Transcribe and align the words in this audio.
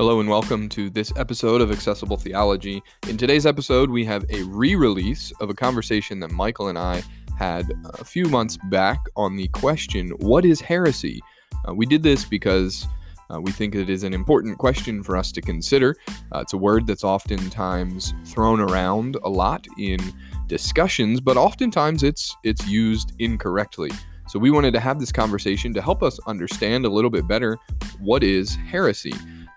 Hello 0.00 0.18
and 0.18 0.30
welcome 0.30 0.66
to 0.70 0.88
this 0.88 1.12
episode 1.18 1.60
of 1.60 1.70
Accessible 1.70 2.16
Theology. 2.16 2.82
In 3.06 3.18
today's 3.18 3.44
episode, 3.44 3.90
we 3.90 4.02
have 4.06 4.24
a 4.30 4.44
re 4.44 4.74
release 4.74 5.30
of 5.42 5.50
a 5.50 5.54
conversation 5.54 6.20
that 6.20 6.30
Michael 6.30 6.68
and 6.68 6.78
I 6.78 7.02
had 7.36 7.70
a 7.84 8.02
few 8.02 8.24
months 8.24 8.56
back 8.70 8.98
on 9.14 9.36
the 9.36 9.48
question 9.48 10.08
what 10.20 10.46
is 10.46 10.58
heresy? 10.58 11.20
Uh, 11.68 11.74
we 11.74 11.84
did 11.84 12.02
this 12.02 12.24
because 12.24 12.88
uh, 13.28 13.42
we 13.42 13.52
think 13.52 13.74
it 13.74 13.90
is 13.90 14.02
an 14.02 14.14
important 14.14 14.56
question 14.56 15.02
for 15.02 15.18
us 15.18 15.30
to 15.32 15.42
consider. 15.42 15.94
Uh, 16.34 16.38
it's 16.38 16.54
a 16.54 16.56
word 16.56 16.86
that's 16.86 17.04
oftentimes 17.04 18.14
thrown 18.24 18.58
around 18.58 19.18
a 19.22 19.28
lot 19.28 19.66
in 19.76 19.98
discussions, 20.46 21.20
but 21.20 21.36
oftentimes 21.36 22.02
it's 22.02 22.34
it's 22.42 22.66
used 22.66 23.12
incorrectly. 23.18 23.90
So 24.28 24.38
we 24.38 24.50
wanted 24.50 24.72
to 24.72 24.80
have 24.80 24.98
this 24.98 25.12
conversation 25.12 25.74
to 25.74 25.82
help 25.82 26.02
us 26.02 26.18
understand 26.26 26.86
a 26.86 26.88
little 26.88 27.10
bit 27.10 27.28
better 27.28 27.58
what 27.98 28.24
is 28.24 28.54
heresy. 28.54 29.12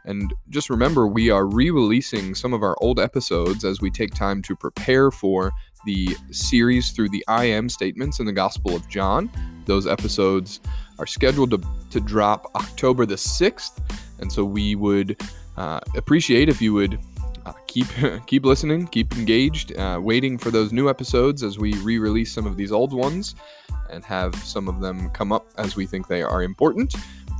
And 0.05 0.33
just 0.49 0.69
remember, 0.69 1.07
we 1.07 1.29
are 1.29 1.45
re 1.45 1.69
releasing 1.69 2.35
some 2.35 2.53
of 2.53 2.61
our 2.61 2.75
old 2.81 2.99
episodes 2.99 3.63
as 3.63 3.81
we 3.81 3.89
take 3.89 4.13
time 4.13 4.41
to 4.43 4.55
prepare 4.55 5.11
for 5.11 5.51
the 5.85 6.15
series 6.31 6.91
through 6.91 7.09
the 7.09 7.23
I 7.27 7.45
am 7.45 7.69
statements 7.69 8.19
in 8.19 8.25
the 8.25 8.33
Gospel 8.33 8.75
of 8.75 8.87
John. 8.89 9.29
Those 9.65 9.87
episodes 9.87 10.59
are 10.99 11.07
scheduled 11.07 11.51
to, 11.51 11.61
to 11.91 11.99
drop 11.99 12.51
October 12.55 13.05
the 13.05 13.15
6th. 13.15 13.79
And 14.19 14.31
so 14.31 14.43
we 14.43 14.75
would 14.75 15.21
uh, 15.57 15.79
appreciate 15.95 16.49
if 16.49 16.61
you 16.61 16.73
would 16.73 16.99
uh, 17.45 17.53
keep 17.67 17.87
keep 18.25 18.45
listening, 18.45 18.87
keep 18.87 19.13
engaged, 19.17 19.77
uh, 19.77 19.99
waiting 20.01 20.37
for 20.37 20.51
those 20.51 20.71
new 20.71 20.89
episodes 20.89 21.43
as 21.43 21.57
we 21.57 21.73
re-release 21.75 22.31
some 22.31 22.45
of 22.45 22.57
these 22.57 22.71
old 22.71 22.93
ones 22.93 23.35
and 23.89 24.03
have 24.03 24.33
some 24.35 24.67
of 24.67 24.79
them 24.79 25.09
come 25.11 25.31
up 25.31 25.47
as 25.57 25.75
we 25.75 25.85
think 25.85 26.07
they 26.07 26.23
are 26.23 26.43
important. 26.43 26.95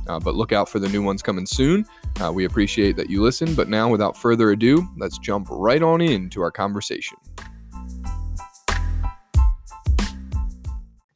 Uh, 0.06 0.18
but 0.18 0.34
look 0.34 0.52
out 0.52 0.68
for 0.68 0.78
the 0.78 0.88
new 0.88 1.02
ones 1.02 1.22
coming 1.22 1.46
soon. 1.46 1.86
Uh, 2.22 2.32
we 2.32 2.44
appreciate 2.44 2.96
that 2.96 3.10
you 3.10 3.22
listen, 3.22 3.54
but 3.54 3.68
now, 3.68 3.88
without 3.88 4.16
further 4.16 4.50
ado, 4.50 4.86
let's 4.96 5.18
jump 5.18 5.48
right 5.50 5.82
on 5.82 6.00
into 6.00 6.42
our 6.42 6.50
conversation. 6.50 7.16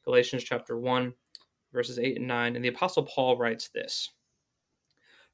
Galatians 0.05 0.43
chapter 0.43 0.79
1, 0.79 1.13
verses 1.73 1.99
8 1.99 2.17
and 2.17 2.27
9. 2.27 2.57
And 2.57 2.65
the 2.65 2.71
Apostle 2.71 3.03
Paul 3.03 3.37
writes 3.37 3.69
this 3.69 4.11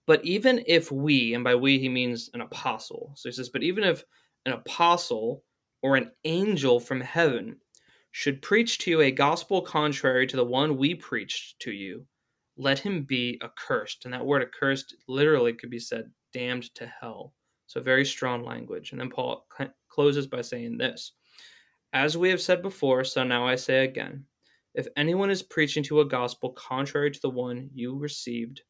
But 0.07 0.25
even 0.25 0.65
if 0.67 0.91
we, 0.91 1.35
and 1.35 1.45
by 1.45 1.55
we 1.55 1.79
he 1.79 1.89
means 1.89 2.31
an 2.35 2.41
apostle, 2.41 3.13
so 3.15 3.29
he 3.29 3.33
says, 3.33 3.51
But 3.51 3.63
even 3.63 3.85
if 3.85 4.05
an 4.47 4.53
apostle 4.53 5.45
or 5.83 5.97
an 5.97 6.11
angel 6.25 6.81
from 6.81 7.01
heaven 7.01 7.57
should 8.11 8.43
preach 8.43 8.79
to 8.79 8.91
you 8.91 9.01
a 9.01 9.11
gospel 9.11 9.63
contrary 9.63 10.27
to 10.27 10.37
the 10.37 10.45
one 10.45 10.77
we 10.77 10.95
preached 10.95 11.61
to 11.61 11.71
you, 11.71 12.05
let 12.57 12.79
him 12.79 13.03
be 13.03 13.41
accursed. 13.43 14.05
And 14.05 14.15
that 14.15 14.25
word 14.25 14.43
accursed 14.43 14.95
literally 15.09 15.53
could 15.53 15.71
be 15.71 15.79
said 15.79 16.11
damned 16.33 16.75
to 16.75 16.87
hell. 17.01 17.33
So 17.67 17.81
very 17.81 18.05
strong 18.05 18.45
language. 18.45 18.93
And 18.93 19.01
then 19.01 19.11
Paul 19.11 19.47
closes 19.89 20.27
by 20.27 20.43
saying 20.43 20.79
this 20.79 21.13
As 21.93 22.17
we 22.17 22.31
have 22.31 22.41
said 22.41 22.63
before, 22.63 23.05
so 23.05 23.25
now 23.25 23.47
I 23.47 23.57
say 23.57 23.85
again 23.85 24.25
if 24.75 24.89
anyone 24.97 25.31
is 25.31 25.43
preaching 25.43 25.83
to 25.85 26.01
a 26.01 26.05
gospel 26.05 26.51
contrary 26.51 27.11
to 27.11 27.21
the 27.21 27.31
one 27.31 27.71
you 27.73 27.97
received, 27.97 28.63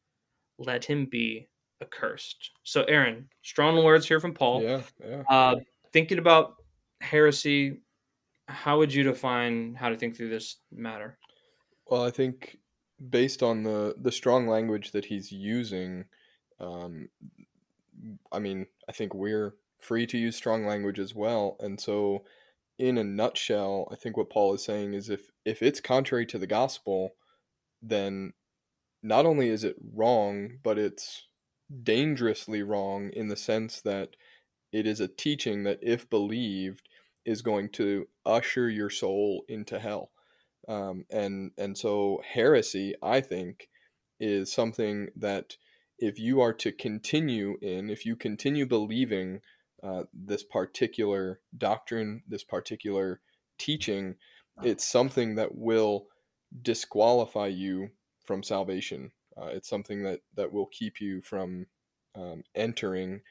let 0.59 0.85
him 0.85 1.07
be 1.07 1.49
accursed. 1.81 2.51
So, 2.63 2.83
Aaron, 2.83 3.27
strong 3.41 3.83
words 3.83 4.07
here 4.07 4.19
from 4.19 4.33
Paul. 4.33 4.61
Yeah, 4.61 4.81
yeah. 5.03 5.23
Uh, 5.29 5.55
thinking 5.91 6.19
about 6.19 6.55
heresy, 7.01 7.81
how 8.47 8.77
would 8.77 8.93
you 8.93 9.03
define 9.03 9.73
how 9.73 9.89
to 9.89 9.97
think 9.97 10.15
through 10.15 10.29
this 10.29 10.57
matter? 10.71 11.17
Well, 11.87 12.03
I 12.03 12.11
think 12.11 12.57
based 13.09 13.43
on 13.43 13.63
the 13.63 13.95
the 13.99 14.11
strong 14.11 14.47
language 14.47 14.91
that 14.91 15.05
he's 15.05 15.31
using, 15.31 16.05
um, 16.59 17.09
I 18.31 18.39
mean, 18.39 18.67
I 18.87 18.91
think 18.91 19.13
we're 19.13 19.55
free 19.79 20.05
to 20.07 20.17
use 20.17 20.35
strong 20.35 20.65
language 20.65 20.99
as 20.99 21.13
well, 21.13 21.57
and 21.59 21.79
so 21.79 22.23
in 22.77 22.97
a 22.97 23.03
nutshell, 23.03 23.87
I 23.91 23.95
think 23.95 24.17
what 24.17 24.29
Paul 24.29 24.53
is 24.53 24.63
saying 24.63 24.93
is 24.93 25.09
if 25.09 25.31
if 25.45 25.61
it's 25.61 25.79
contrary 25.79 26.25
to 26.27 26.37
the 26.37 26.47
gospel, 26.47 27.15
then 27.81 28.33
not 29.03 29.25
only 29.25 29.49
is 29.49 29.63
it 29.63 29.75
wrong, 29.93 30.59
but 30.63 30.77
it's 30.77 31.27
dangerously 31.83 32.63
wrong 32.63 33.11
in 33.11 33.27
the 33.27 33.35
sense 33.35 33.81
that 33.81 34.15
it 34.71 34.85
is 34.85 34.99
a 34.99 35.07
teaching 35.07 35.63
that 35.63 35.79
if 35.81 36.09
believed 36.09 36.89
is 37.25 37.41
going 37.41 37.69
to 37.69 38.07
usher 38.25 38.69
your 38.69 38.89
soul 38.89 39.45
into 39.47 39.79
hell. 39.79 40.11
Um, 40.67 41.05
and 41.09 41.51
and 41.57 41.77
so 41.77 42.21
heresy, 42.27 42.95
I 43.01 43.21
think, 43.21 43.69
is 44.19 44.51
something 44.51 45.09
that 45.15 45.57
if 45.99 46.19
you 46.19 46.41
are 46.41 46.53
to 46.53 46.71
continue 46.71 47.57
in, 47.61 47.89
if 47.89 48.05
you 48.05 48.15
continue 48.15 48.65
believing 48.65 49.41
uh, 49.83 50.03
this 50.13 50.43
particular 50.43 51.39
doctrine, 51.57 52.23
this 52.27 52.43
particular 52.43 53.21
teaching, 53.57 54.15
it's 54.63 54.87
something 54.87 55.35
that 55.35 55.55
will 55.55 56.07
disqualify 56.61 57.47
you 57.47 57.89
from 58.25 58.41
salvation. 58.41 59.11
Uh, 59.37 59.47
it's 59.47 59.69
something 59.69 60.03
that 60.03 60.21
that 60.35 60.51
will 60.51 60.67
keep 60.67 60.99
you 60.99 61.21
from 61.21 61.67
um, 62.15 62.43
entering 62.55 63.21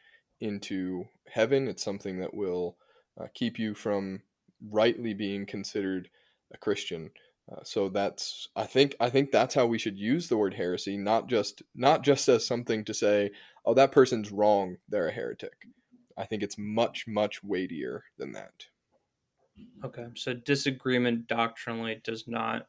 into 0.41 1.07
heaven. 1.33 1.67
It's 1.67 1.83
something 1.83 2.21
that 2.21 2.35
will 2.35 2.77
uh, 3.21 3.27
keep 3.35 3.59
you 3.59 3.75
from 3.75 4.23
rightly 4.71 5.15
being 5.15 5.47
considered 5.47 6.09
a 6.55 6.59
Christian. 6.59 7.11
Uh, 7.51 7.63
so 7.63 7.89
that's 7.91 8.49
I 8.57 8.65
think 8.65 8.97
I 9.01 9.11
think 9.11 9.31
that's 9.31 9.55
how 9.55 9.67
we 9.67 9.79
should 9.79 9.99
use 9.99 10.29
the 10.29 10.37
word 10.37 10.55
heresy, 10.55 10.97
not 10.97 11.29
just 11.29 11.63
not 11.75 12.03
just 12.03 12.29
as 12.29 12.47
something 12.47 12.85
to 12.85 12.95
say, 12.95 13.33
oh 13.67 13.75
that 13.75 13.93
person's 13.93 14.33
wrong, 14.33 14.77
they're 14.89 15.09
a 15.09 15.13
heretic. 15.13 15.67
I 16.17 16.25
think 16.25 16.43
it's 16.43 16.57
much 16.57 17.07
much 17.07 17.45
weightier 17.45 18.05
than 18.17 18.33
that. 18.33 18.67
Okay, 19.85 20.07
so 20.17 20.33
disagreement 20.33 21.29
doctrinally 21.29 22.01
does 22.03 22.27
not 22.27 22.67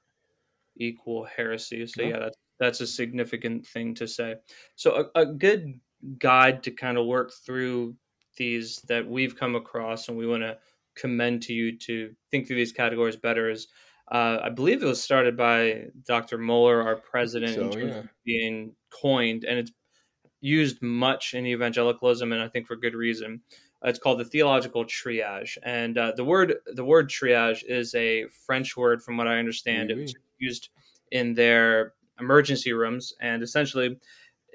equal 0.76 1.24
heresy. 1.24 1.88
So 1.88 2.04
no. 2.04 2.10
yeah, 2.10 2.20
that's 2.20 2.38
that's 2.60 2.82
a 2.82 2.88
significant 2.88 3.66
thing 3.66 3.94
to 3.96 4.08
say. 4.08 4.36
So 4.76 5.10
a, 5.16 5.22
a 5.22 5.26
good 5.26 5.80
guide 6.20 6.64
to 6.64 6.72
kind 6.72 6.98
of 6.98 7.06
work 7.06 7.32
through 7.46 7.96
these 8.38 8.82
that 8.88 9.08
we've 9.08 9.38
come 9.38 9.56
across, 9.56 10.10
and 10.10 10.18
we 10.18 10.28
want 10.28 10.44
to 10.44 10.58
commend 10.96 11.42
to 11.44 11.54
you 11.54 11.78
to 11.78 12.16
think 12.32 12.48
through 12.48 12.56
these 12.56 12.72
categories 12.72 13.16
better 13.16 13.50
is 13.50 13.68
uh, 14.12 14.40
I 14.44 14.50
believe 14.50 14.84
it 14.84 14.86
was 14.86 15.02
started 15.02 15.36
by 15.36 15.86
Dr. 16.06 16.38
Mohler, 16.38 16.86
our 16.86 16.96
president, 16.96 17.56
so, 17.56 17.78
yeah. 17.78 18.04
being 18.24 18.76
coined, 18.92 19.46
and 19.46 19.58
it's 19.58 19.72
used 20.42 20.82
much 20.82 21.34
in 21.34 21.48
evangelicalism, 21.48 22.32
and 22.32 22.42
I 22.42 22.48
think 22.48 22.68
for 22.68 22.76
good 22.76 22.94
reason. 22.94 23.42
Uh, 23.84 23.90
it's 23.90 23.98
called 23.98 24.20
the 24.20 24.26
theological 24.26 24.86
triage, 24.86 25.58
and 25.64 25.98
uh, 25.98 26.12
the 26.16 26.24
word 26.24 26.54
the 26.68 26.86
word 26.86 27.10
triage 27.10 27.64
is 27.68 27.96
a 27.96 28.28
French 28.46 28.78
word, 28.78 29.02
from 29.02 29.18
what 29.18 29.28
I 29.28 29.40
understand. 29.40 29.90
Oui, 29.90 29.96
oui. 29.96 30.04
It's 30.04 30.14
used 30.38 30.70
in 31.12 31.34
their 31.34 31.94
emergency 32.20 32.74
rooms, 32.74 33.12
and 33.22 33.42
essentially, 33.42 33.98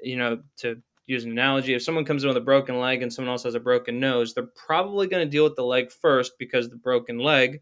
you 0.01 0.15
know, 0.15 0.39
to 0.57 0.81
use 1.11 1.25
an 1.25 1.31
analogy, 1.31 1.73
if 1.73 1.83
someone 1.83 2.05
comes 2.05 2.23
in 2.23 2.29
with 2.29 2.37
a 2.37 2.41
broken 2.41 2.79
leg 2.79 3.01
and 3.01 3.11
someone 3.11 3.31
else 3.31 3.43
has 3.43 3.55
a 3.55 3.59
broken 3.59 3.99
nose, 3.99 4.33
they're 4.33 4.49
probably 4.55 5.07
going 5.07 5.25
to 5.25 5.29
deal 5.29 5.43
with 5.43 5.55
the 5.55 5.63
leg 5.63 5.91
first 5.91 6.33
because 6.39 6.69
the 6.69 6.75
broken 6.75 7.19
leg 7.19 7.61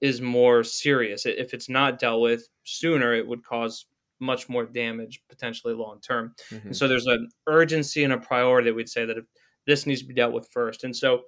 is 0.00 0.20
more 0.20 0.62
serious. 0.62 1.26
If 1.26 1.54
it's 1.54 1.68
not 1.68 1.98
dealt 1.98 2.20
with 2.20 2.48
sooner, 2.64 3.14
it 3.14 3.26
would 3.26 3.44
cause 3.44 3.86
much 4.20 4.48
more 4.48 4.64
damage 4.64 5.22
potentially 5.28 5.74
long 5.74 6.00
term. 6.00 6.34
Mm-hmm. 6.50 6.68
And 6.68 6.76
so 6.76 6.88
there's 6.88 7.06
an 7.06 7.28
urgency 7.46 8.04
and 8.04 8.12
a 8.12 8.18
priority 8.18 8.70
that 8.70 8.74
we'd 8.74 8.88
say 8.88 9.04
that 9.04 9.18
if 9.18 9.24
this 9.66 9.86
needs 9.86 10.00
to 10.02 10.06
be 10.06 10.14
dealt 10.14 10.32
with 10.32 10.48
first. 10.52 10.84
And 10.84 10.94
so 10.94 11.22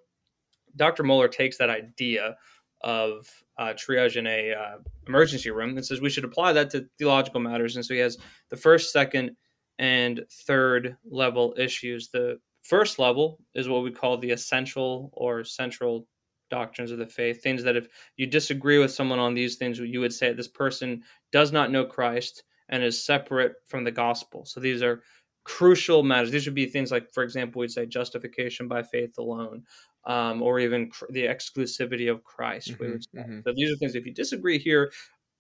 Dr. 0.77 1.03
Mohler 1.03 1.31
takes 1.31 1.59
that 1.59 1.71
idea 1.71 2.37
of 2.83 3.27
uh, 3.59 3.73
triage 3.73 4.17
in 4.17 4.27
a 4.27 4.53
uh, 4.53 4.77
emergency 5.09 5.51
room 5.51 5.77
and 5.77 5.85
says 5.85 6.01
we 6.01 6.11
should 6.11 6.25
apply 6.25 6.53
that 6.53 6.71
to 6.71 6.87
theological 6.99 7.41
matters. 7.41 7.77
And 7.77 7.85
so 7.85 7.95
he 7.95 8.01
has 8.01 8.19
the 8.51 8.57
first, 8.57 8.93
second, 8.93 9.31
and 9.79 10.25
third 10.31 10.97
level 11.09 11.55
issues. 11.59 12.09
The 12.09 12.39
first 12.63 12.99
level 12.99 13.39
is 13.55 13.69
what 13.69 13.83
we 13.83 13.91
call 13.91 14.19
the 14.19 14.31
essential 14.31 15.11
or 15.13 15.45
central 15.45 16.07
doctrines 16.51 16.91
of 16.91 16.99
the 16.99 17.07
faith, 17.07 17.43
things 17.43 17.63
that 17.65 17.77
if 17.77 17.89
you 18.17 18.27
disagree 18.27 18.79
with 18.79 18.91
someone 18.91 19.19
on 19.19 19.35
these 19.35 19.57
things, 19.57 19.79
you 19.79 20.01
would 20.01 20.13
say 20.13 20.33
this 20.33 20.49
person 20.49 21.03
does 21.33 21.53
not 21.53 21.71
know 21.71 21.85
Christ 21.85 22.45
and 22.69 22.83
is 22.83 23.03
separate 23.03 23.55
from 23.67 23.85
the 23.85 23.91
gospel. 23.91 24.45
So 24.45 24.61
these 24.61 24.83
are 24.83 25.03
crucial 25.45 26.03
matters. 26.03 26.31
These 26.31 26.47
would 26.47 26.55
be 26.55 26.67
things 26.67 26.91
like, 26.91 27.13
for 27.13 27.23
example, 27.23 27.61
we'd 27.61 27.71
say 27.71 27.87
justification 27.87 28.69
by 28.69 28.83
faith 28.83 29.19
alone, 29.19 29.63
um, 30.05 30.43
or 30.43 30.59
even 30.59 30.91
cr- 30.91 31.07
the 31.11 31.27
exclusivity 31.27 32.11
of 32.11 32.25
Christ. 32.25 32.73
Mm-hmm, 32.73 33.19
mm-hmm. 33.19 33.41
So 33.45 33.53
these 33.55 33.73
are 33.73 33.77
things, 33.77 33.95
if 33.95 34.07
you 34.07 34.13
disagree 34.13 34.59
here, 34.59 34.91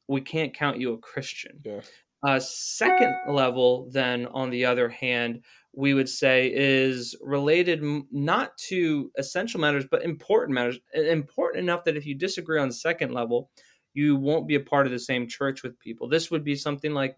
we 0.09 0.21
can't 0.21 0.55
count 0.55 0.79
you 0.79 0.93
a 0.93 0.99
Christian. 0.99 1.61
Yeah. 1.65 1.81
Uh, 2.27 2.41
second 2.41 3.15
level, 3.29 3.89
then, 3.93 4.27
on 4.27 4.51
the 4.51 4.65
other 4.65 4.89
hand, 4.89 5.45
we 5.73 5.95
would 5.95 6.09
say 6.09 6.51
is 6.53 7.15
related 7.21 7.83
not 8.11 8.57
to 8.57 9.13
essential 9.17 9.61
matters, 9.61 9.85
but 9.89 10.03
important 10.03 10.55
matters. 10.55 10.79
Important 10.93 11.63
enough 11.63 11.85
that 11.85 11.97
if 11.97 12.05
you 12.05 12.17
disagree 12.17 12.59
on 12.59 12.69
the 12.69 12.75
second 12.75 13.13
level, 13.13 13.51
you 13.95 14.17
won't 14.17 14.49
be 14.49 14.57
a 14.57 14.61
part 14.61 14.87
of 14.87 14.93
the 14.93 14.99
same 14.99 15.29
church 15.29 15.63
with 15.63 15.79
people. 15.79 16.09
This 16.09 16.31
would 16.31 16.43
be 16.43 16.57
something 16.57 16.93
like 16.93 17.17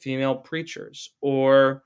female 0.00 0.34
preachers 0.34 1.10
or 1.20 1.84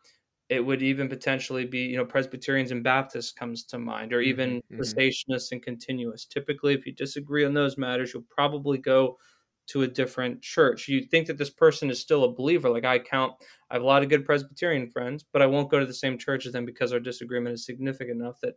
it 0.48 0.64
would 0.64 0.82
even 0.82 1.08
potentially 1.08 1.66
be 1.66 1.80
you 1.80 1.96
know 1.96 2.04
presbyterians 2.04 2.70
and 2.70 2.82
baptists 2.82 3.30
comes 3.30 3.64
to 3.64 3.78
mind 3.78 4.12
or 4.12 4.20
even 4.20 4.62
mm-hmm. 4.72 4.80
cessationists 4.80 5.52
and 5.52 5.62
continuous 5.62 6.24
typically 6.24 6.72
if 6.72 6.86
you 6.86 6.92
disagree 6.92 7.44
on 7.44 7.52
those 7.52 7.76
matters 7.76 8.14
you'll 8.14 8.24
probably 8.30 8.78
go 8.78 9.18
to 9.66 9.82
a 9.82 9.86
different 9.86 10.40
church 10.42 10.88
you 10.88 11.02
think 11.02 11.26
that 11.26 11.38
this 11.38 11.50
person 11.50 11.90
is 11.90 12.00
still 12.00 12.24
a 12.24 12.32
believer 12.32 12.70
like 12.70 12.84
i 12.84 12.98
count 12.98 13.32
i 13.70 13.74
have 13.74 13.82
a 13.82 13.86
lot 13.86 14.02
of 14.02 14.08
good 14.08 14.24
presbyterian 14.24 14.88
friends 14.88 15.24
but 15.32 15.42
i 15.42 15.46
won't 15.46 15.70
go 15.70 15.78
to 15.78 15.86
the 15.86 15.94
same 15.94 16.18
church 16.18 16.46
as 16.46 16.52
them 16.52 16.64
because 16.64 16.92
our 16.92 17.00
disagreement 17.00 17.54
is 17.54 17.64
significant 17.64 18.20
enough 18.20 18.38
that 18.40 18.54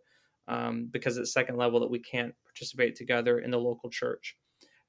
um, 0.48 0.90
because 0.92 1.18
it's 1.18 1.32
second 1.32 1.58
level 1.58 1.80
that 1.80 1.92
we 1.92 2.00
can't 2.00 2.34
participate 2.44 2.96
together 2.96 3.40
in 3.40 3.52
the 3.52 3.58
local 3.58 3.90
church 3.90 4.36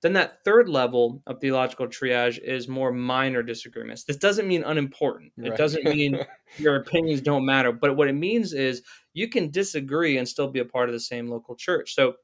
then 0.03 0.15
that 0.15 0.43
third 0.45 0.69
level 0.69 1.23
of 1.27 1.41
theological 1.41 1.87
triage 1.87 2.39
is 2.39 2.69
more 2.69 2.91
minor 2.91 3.43
disagreements. 3.43 4.05
This 4.05 4.17
doesn't 4.17 4.49
mean 4.49 4.65
unimportant. 4.65 5.33
It 5.37 5.57
doesn't 5.57 5.85
mean 5.85 6.19
your 6.59 6.77
opinions 6.77 7.21
don't 7.21 7.45
matter. 7.45 7.71
But 7.71 7.97
what 7.97 8.09
it 8.09 8.15
means 8.15 8.55
is 8.55 8.83
you 9.13 9.29
can 9.29 9.51
disagree 9.51 10.17
and 10.17 10.27
still 10.27 10.49
be 10.49 10.61
a 10.61 10.65
part 10.65 10.89
of 10.89 10.95
the 10.95 11.01
same 11.01 11.29
local 11.29 11.55
church. 11.55 11.95
So 11.95 12.15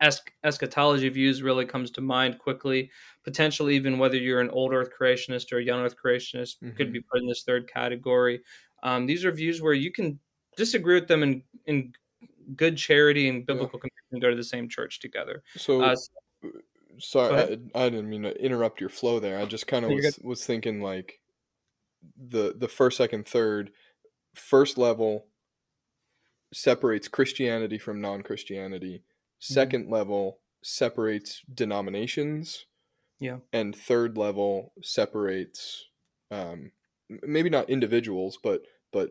es- 0.00 0.22
eschatology 0.42 1.10
views 1.10 1.42
really 1.42 1.66
comes 1.66 1.90
to 1.92 2.00
mind 2.00 2.38
quickly. 2.38 2.90
Potentially, 3.24 3.76
even 3.76 3.98
whether 3.98 4.16
you're 4.16 4.40
an 4.40 4.50
old 4.50 4.72
Earth 4.72 4.90
creationist 4.98 5.52
or 5.52 5.58
a 5.58 5.64
young 5.64 5.80
Earth 5.80 5.96
creationist, 6.02 6.56
could 6.76 6.88
Mhm. 6.88 6.92
be 6.92 7.00
put 7.02 7.20
in 7.20 7.26
this 7.28 7.44
third 7.44 7.68
category. 7.72 8.42
Um, 8.82 9.06
these 9.06 9.24
are 9.24 9.30
views 9.32 9.62
where 9.62 9.74
you 9.74 9.92
can 9.92 10.18
disagree 10.56 10.94
with 10.94 11.08
them 11.08 11.22
in 11.22 11.44
in 11.66 11.92
good 12.56 12.76
charity 12.76 13.28
and 13.28 13.46
biblical 13.46 13.78
conviction, 13.78 14.18
go 14.20 14.30
to 14.30 14.36
the 14.36 14.44
same 14.44 14.68
church 14.68 14.98
together. 15.00 15.42
So, 15.56 15.80
Uh, 15.82 15.96
sorry. 16.98 17.60
I, 17.74 17.84
I 17.86 17.88
didn't 17.90 18.08
mean 18.10 18.22
to 18.24 18.36
interrupt 18.42 18.80
your 18.80 18.90
flow 18.90 19.20
there. 19.20 19.38
I 19.38 19.46
just 19.46 19.66
kind 19.68 19.84
of 19.84 19.92
was 19.92 20.18
was 20.22 20.44
thinking 20.44 20.80
like 20.82 21.20
the 22.16 22.54
the 22.56 22.68
first, 22.68 22.96
second, 22.96 23.26
third, 23.26 23.72
first 24.34 24.76
level 24.78 25.28
separates 26.52 27.08
Christianity 27.08 27.78
from 27.78 28.00
non-Christianity. 28.00 28.98
Mm-hmm. 28.98 29.54
Second 29.54 29.90
level 29.90 30.40
separates 30.62 31.42
denominations. 31.54 32.66
Yeah. 33.22 33.38
And 33.52 33.74
third 33.74 34.18
level 34.18 34.72
separates 34.82 35.86
um, 36.30 36.72
maybe 37.08 37.50
not 37.50 37.70
individuals, 37.70 38.38
but 38.42 38.62
but 38.92 39.10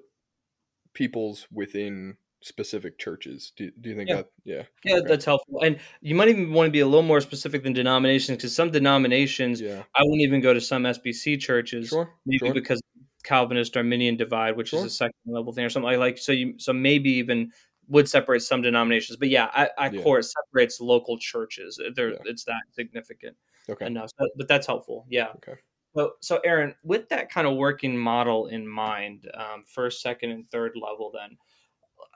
peoples 0.93 1.47
within 1.51 2.17
specific 2.43 2.97
churches. 2.97 3.53
Do, 3.55 3.71
do 3.79 3.89
you 3.91 3.95
think 3.95 4.09
Yeah. 4.09 4.15
that? 4.17 4.27
Yeah. 4.43 4.63
Yeah, 4.83 4.95
Okay. 4.97 5.07
that's 5.07 5.25
helpful. 5.25 5.61
And 5.61 5.79
you 6.01 6.15
might 6.15 6.27
even 6.29 6.51
want 6.53 6.67
to 6.67 6.71
be 6.71 6.79
a 6.79 6.85
little 6.87 7.03
more 7.03 7.21
specific 7.21 7.63
than 7.63 7.73
denominations 7.73 8.37
because 8.37 8.55
some 8.55 8.71
denominations, 8.71 9.61
Yeah. 9.61 9.83
I 9.95 10.01
wouldn't 10.03 10.21
even 10.23 10.41
go 10.41 10.53
to 10.53 10.59
some 10.61 10.85
SBC 10.85 11.37
churches, 11.37 11.89
Sure. 11.89 12.09
maybe 12.25 12.39
Sure. 12.47 12.53
because 12.53 12.81
Calvinist 13.23 13.77
Arminian 13.77 14.17
divide, 14.17 14.57
which 14.57 14.73
is 14.73 14.83
a 14.83 14.89
second 14.89 15.13
level 15.25 15.53
thing 15.53 15.65
or 15.65 15.69
something 15.69 15.85
like, 15.85 15.99
like 15.99 16.17
so 16.17 16.31
you 16.31 16.55
so 16.57 16.73
maybe 16.73 17.11
even 17.11 17.51
would 17.87 18.07
separate 18.07 18.41
some 18.41 18.61
denominations. 18.61 19.17
But 19.17 19.29
yeah, 19.29 19.49
I, 19.53 19.69
I 19.77 19.89
Yeah. 19.89 20.01
core 20.03 20.19
it 20.19 20.23
separates 20.23 20.79
local 20.79 21.17
churches. 21.17 21.79
There 21.95 22.11
Yeah. 22.11 22.17
it's 22.25 22.43
that 22.45 22.61
significant 22.71 23.35
Okay. 23.69 23.85
enough. 23.85 24.09
So, 24.19 24.27
but 24.37 24.47
that's 24.47 24.67
helpful. 24.67 25.05
Yeah. 25.09 25.29
Okay. 25.37 25.55
So, 25.95 26.13
so 26.21 26.39
Aaron, 26.45 26.73
with 26.83 27.09
that 27.09 27.29
kind 27.29 27.45
of 27.47 27.57
working 27.57 27.97
model 27.97 28.47
in 28.47 28.65
mind, 28.67 29.29
um, 29.33 29.65
first, 29.67 30.01
second, 30.01 30.31
and 30.31 30.49
third 30.49 30.73
level, 30.75 31.11
then 31.13 31.37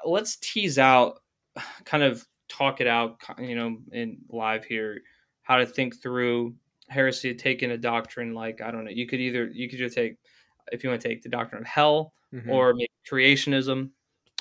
let's 0.06 0.38
tease 0.38 0.80
out, 0.80 1.22
kind 1.86 2.04
of 2.04 2.26
talk 2.48 2.80
it 2.82 2.88
out, 2.88 3.20
you 3.40 3.56
know, 3.56 3.78
in 3.92 4.20
live 4.30 4.64
here, 4.66 5.02
how 5.44 5.58
to 5.58 5.66
think 5.66 6.02
through 6.02 6.56
heresy, 6.88 7.34
taking 7.34 7.72
a 7.72 7.78
doctrine 7.78 8.34
like 8.34 8.62
I 8.62 8.72
don't 8.72 8.86
know. 8.86 8.92
You 8.92 9.08
could 9.08 9.20
either 9.20 9.48
you 9.52 9.68
could 9.70 9.80
either 9.82 9.90
take, 9.94 10.18
if 10.72 10.84
you 10.84 10.90
want 10.90 11.02
to 11.02 11.08
take 11.08 11.22
the 11.24 11.30
doctrine 11.30 11.62
of 11.62 11.68
hell, 11.68 12.14
Mhm. 12.34 12.50
or 12.50 12.74
maybe 12.74 12.90
creationism, 13.10 13.90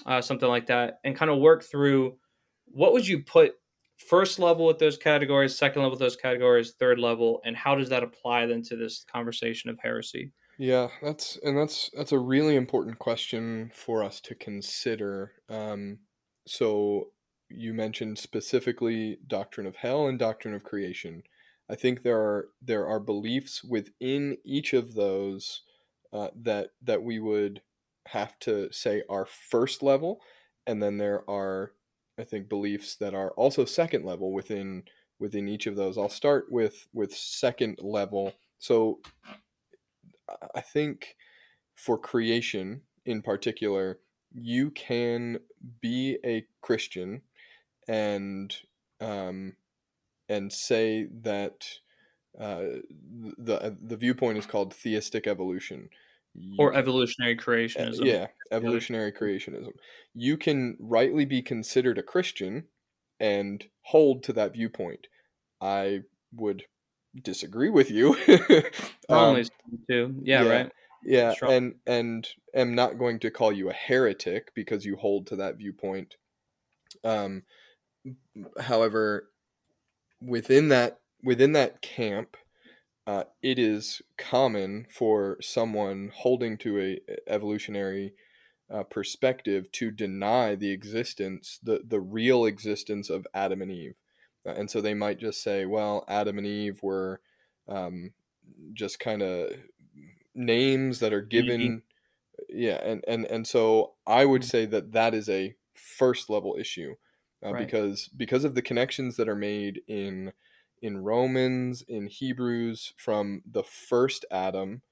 uh, 0.06 0.20
something 0.20 0.48
like 0.48 0.66
that, 0.66 0.98
and 1.04 1.16
kind 1.16 1.30
of 1.30 1.38
work 1.38 1.62
through 1.62 2.18
what 2.66 2.92
would 2.92 3.06
you 3.06 3.22
put 3.22 3.54
first 3.96 4.38
level 4.38 4.66
with 4.66 4.78
those 4.78 4.96
categories, 4.96 5.56
second 5.56 5.82
level 5.82 5.92
with 5.92 6.00
those 6.00 6.16
categories, 6.16 6.74
third 6.78 6.98
level, 6.98 7.40
and 7.44 7.56
how 7.56 7.74
does 7.74 7.88
that 7.88 8.02
apply 8.02 8.46
then 8.46 8.62
to 8.62 8.76
this 8.76 9.04
conversation 9.04 9.70
of 9.70 9.78
heresy? 9.80 10.32
Yeah, 10.58 10.88
that's 11.02 11.36
and 11.42 11.56
that's 11.58 11.90
that's 11.96 12.12
a 12.12 12.18
really 12.18 12.56
important 12.56 12.98
question 12.98 13.70
for 13.74 14.04
us 14.04 14.20
to 14.22 14.34
consider. 14.34 15.32
Um, 15.48 16.00
so 16.46 17.10
you 17.48 17.74
mentioned 17.74 18.18
specifically 18.18 19.18
doctrine 19.26 19.66
of 19.66 19.76
hell 19.76 20.06
and 20.06 20.18
doctrine 20.18 20.54
of 20.54 20.62
creation. 20.64 21.22
I 21.68 21.74
think 21.74 22.02
there 22.02 22.20
are 22.20 22.48
there 22.62 22.86
are 22.86 23.00
beliefs 23.00 23.64
within 23.64 24.38
each 24.44 24.74
of 24.74 24.94
those 24.94 25.62
uh, 26.12 26.28
that 26.36 26.70
that 26.82 27.02
we 27.02 27.18
would 27.18 27.62
have 28.08 28.38
to 28.40 28.70
say 28.72 29.02
are 29.08 29.26
first 29.26 29.82
level, 29.82 30.20
and 30.66 30.82
then 30.82 30.98
there 30.98 31.28
are 31.30 31.72
I 32.18 32.24
think 32.24 32.48
beliefs 32.48 32.96
that 32.96 33.14
are 33.14 33.30
also 33.32 33.64
second 33.64 34.04
level 34.04 34.32
within 34.32 34.84
within 35.18 35.48
each 35.48 35.66
of 35.66 35.76
those. 35.76 35.98
I'll 35.98 36.08
start 36.08 36.46
with 36.50 36.86
with 36.92 37.14
second 37.14 37.78
level. 37.82 38.32
So 38.58 39.00
I- 40.54 40.60
think 40.60 41.16
for 41.74 41.98
creation 41.98 42.82
in 43.04 43.22
particular, 43.22 44.00
you 44.32 44.70
can 44.70 45.38
be 45.80 46.18
a 46.24 46.46
Christian 46.62 47.22
and 47.88 48.56
um, 49.00 49.56
and 50.28 50.52
say 50.52 51.06
that 51.22 51.68
uh, 52.38 52.64
the 53.38 53.76
the 53.80 53.96
viewpoint 53.96 54.38
is 54.38 54.46
called 54.46 54.74
theistic 54.74 55.26
evolution. 55.26 55.90
You 56.34 56.56
Or 56.58 56.74
evolutionary 56.74 57.36
creationism. 57.36 58.04
yeah, 58.04 58.26
evolutionary 58.50 59.12
creationism. 59.12 59.72
You 60.14 60.36
can 60.36 60.76
rightly 60.80 61.24
be 61.24 61.42
considered 61.42 61.98
a 61.98 62.02
Christian 62.02 62.64
and 63.20 63.64
hold 63.82 64.24
to 64.24 64.32
that 64.32 64.52
viewpoint. 64.54 65.06
I 65.60 66.00
would 66.32 66.64
disagree 67.22 67.70
with 67.70 67.90
you. 67.90 68.16
Um, 69.08 69.42
too. 69.88 70.14
Yeah, 70.22 70.42
yeah. 70.42 70.48
right. 70.50 70.72
yeah, 71.04 71.32
Strong. 71.34 71.52
and 71.52 71.74
and 71.86 72.28
am 72.54 72.74
not 72.74 72.98
going 72.98 73.20
to 73.20 73.30
call 73.30 73.52
you 73.52 73.68
a 73.68 73.74
heretic 73.74 74.52
because 74.54 74.86
you 74.86 74.96
hold 74.96 75.26
to 75.26 75.36
that 75.36 75.58
viewpoint. 75.58 76.14
Um, 77.04 77.42
however, 78.58 79.28
within 80.22 80.68
that 80.70 81.00
within 81.22 81.52
that 81.52 81.82
camp, 81.82 82.36
uh, 83.06 83.24
it 83.42 83.58
is 83.58 84.02
common 84.16 84.86
for 84.90 85.38
someone 85.40 86.10
holding 86.14 86.56
to 86.58 86.80
a 86.80 87.00
evolutionary 87.26 88.14
uh, 88.70 88.84
perspective 88.84 89.70
to 89.72 89.90
deny 89.90 90.54
the 90.54 90.70
existence, 90.72 91.60
the 91.62 91.82
the 91.86 92.00
real 92.00 92.44
existence 92.46 93.10
of 93.10 93.26
Adam 93.34 93.62
and 93.62 93.72
Eve, 93.72 93.96
Uh, 94.46 94.50
and 94.50 94.70
so 94.70 94.80
they 94.80 94.94
might 94.94 95.18
just 95.18 95.42
say, 95.42 95.66
"Well, 95.66 96.04
Adam 96.08 96.38
and 96.38 96.46
Eve 96.46 96.82
were 96.82 97.22
um, 97.68 98.14
just 98.74 99.00
kind 99.00 99.22
of 99.22 99.52
names 100.34 101.00
that 101.00 101.12
are 101.12 101.22
given." 101.22 101.82
Yeah, 102.48 102.76
and 102.84 103.04
and 103.08 103.26
and 103.26 103.46
so 103.46 103.94
I 104.06 104.24
would 104.24 104.44
Mm. 104.44 104.50
say 104.52 104.66
that 104.66 104.92
that 104.92 105.14
is 105.14 105.28
a 105.28 105.56
first 105.74 106.30
level 106.30 106.56
issue 106.58 106.96
uh, 107.42 107.52
Right. 107.52 107.74
because 107.74 108.08
because 108.08 108.44
of 108.44 108.54
the 108.54 108.62
connections 108.62 109.16
that 109.16 109.28
are 109.28 109.36
made 109.36 109.82
in 109.88 110.32
in 110.84 110.98
Romans, 110.98 111.82
in 111.88 112.08
Hebrews, 112.08 112.92
from 112.98 113.40
the 113.50 113.62
first 113.62 114.26
Adam 114.30 114.82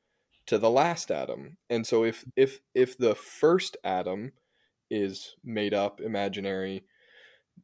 to 0.46 0.56
the 0.56 0.70
last 0.70 1.10
Adam. 1.10 1.58
And 1.68 1.86
so 1.86 2.02
if 2.02 2.24
if 2.34 2.60
if 2.74 2.96
the 2.96 3.14
first 3.14 3.76
Adam 3.84 4.32
is 4.90 5.36
made 5.44 5.74
up, 5.74 6.00
imaginary, 6.00 6.84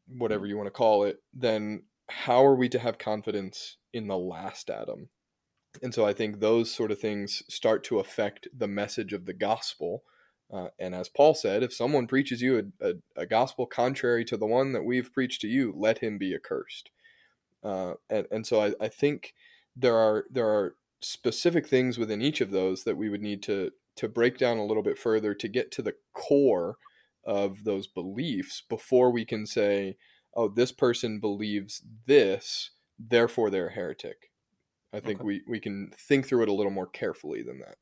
whatever 0.06 0.44
you 0.44 0.58
want 0.58 0.66
to 0.66 0.70
call 0.70 1.04
it, 1.04 1.22
then 1.32 1.84
how 2.10 2.44
are 2.44 2.54
we 2.54 2.68
to 2.68 2.78
have 2.78 2.98
confidence 2.98 3.78
in 3.94 4.08
the 4.08 4.18
last 4.18 4.68
Adam? 4.68 5.08
And 5.82 5.94
so 5.94 6.04
I 6.04 6.12
think 6.12 6.40
those 6.40 6.70
sort 6.70 6.90
of 6.90 6.98
things 6.98 7.42
start 7.48 7.82
to 7.84 7.98
affect 7.98 8.46
the 8.54 8.68
message 8.68 9.14
of 9.14 9.24
the 9.24 9.32
gospel. 9.32 10.02
Uh, 10.52 10.68
and 10.78 10.94
as 10.94 11.08
Paul 11.08 11.34
said, 11.34 11.62
if 11.62 11.72
someone 11.72 12.06
preaches 12.06 12.42
you 12.42 12.70
a, 12.82 12.88
a, 12.88 12.94
a 13.22 13.26
gospel 13.26 13.64
contrary 13.64 14.24
to 14.26 14.36
the 14.36 14.46
one 14.46 14.72
that 14.72 14.84
we've 14.84 15.12
preached 15.12 15.40
to 15.42 15.48
you, 15.48 15.72
let 15.74 15.98
him 15.98 16.18
be 16.18 16.34
accursed. 16.34 16.90
Uh, 17.62 17.94
and, 18.10 18.26
and 18.30 18.46
so 18.46 18.60
I, 18.60 18.74
I 18.80 18.88
think 18.88 19.34
there 19.76 19.96
are 19.96 20.26
there 20.30 20.48
are 20.48 20.76
specific 21.00 21.66
things 21.66 21.98
within 21.98 22.22
each 22.22 22.40
of 22.40 22.50
those 22.50 22.84
that 22.84 22.96
we 22.96 23.08
would 23.08 23.22
need 23.22 23.42
to 23.44 23.72
to 23.96 24.08
break 24.08 24.38
down 24.38 24.58
a 24.58 24.64
little 24.66 24.82
bit 24.82 24.98
further 24.98 25.34
to 25.34 25.48
get 25.48 25.70
to 25.72 25.82
the 25.82 25.94
core 26.14 26.78
of 27.24 27.64
those 27.64 27.86
beliefs 27.86 28.62
before 28.68 29.10
we 29.10 29.24
can 29.24 29.44
say, 29.46 29.96
oh, 30.34 30.48
this 30.48 30.72
person 30.72 31.20
believes 31.20 31.82
this, 32.06 32.70
therefore 32.98 33.50
they're 33.50 33.68
a 33.68 33.72
heretic. 33.72 34.30
I 34.92 35.00
think 35.00 35.22
Okay. 35.22 35.24
we, 35.24 35.42
we 35.48 35.60
can 35.60 35.92
think 35.98 36.26
through 36.26 36.42
it 36.44 36.48
a 36.50 36.54
little 36.54 36.72
more 36.72 36.88
carefully 36.88 37.42
than 37.42 37.60
that. 37.60 37.78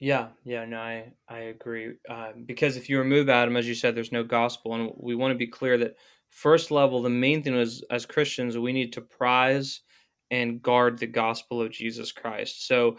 Yeah, 0.00 0.32
yeah, 0.44 0.64
no, 0.64 0.80
I 0.80 1.12
I 1.28 1.38
agree. 1.40 1.96
Um, 2.08 2.44
because 2.44 2.76
if 2.76 2.88
you 2.88 2.98
remove 2.98 3.28
Adam, 3.28 3.56
as 3.56 3.68
you 3.68 3.74
said, 3.74 3.94
there's 3.94 4.10
no 4.12 4.24
gospel, 4.24 4.74
and 4.74 4.92
we 4.96 5.14
want 5.14 5.32
to 5.32 5.38
be 5.38 5.46
clear 5.46 5.78
that 5.78 5.96
first 6.32 6.70
level, 6.70 7.02
the 7.02 7.10
main 7.10 7.42
thing 7.42 7.54
is 7.54 7.84
as 7.90 8.06
Christians, 8.06 8.58
we 8.58 8.72
need 8.72 8.92
to 8.94 9.02
prize 9.02 9.82
and 10.30 10.62
guard 10.62 10.98
the 10.98 11.06
gospel 11.06 11.60
of 11.60 11.70
Jesus 11.70 12.10
Christ. 12.10 12.66
So, 12.66 12.96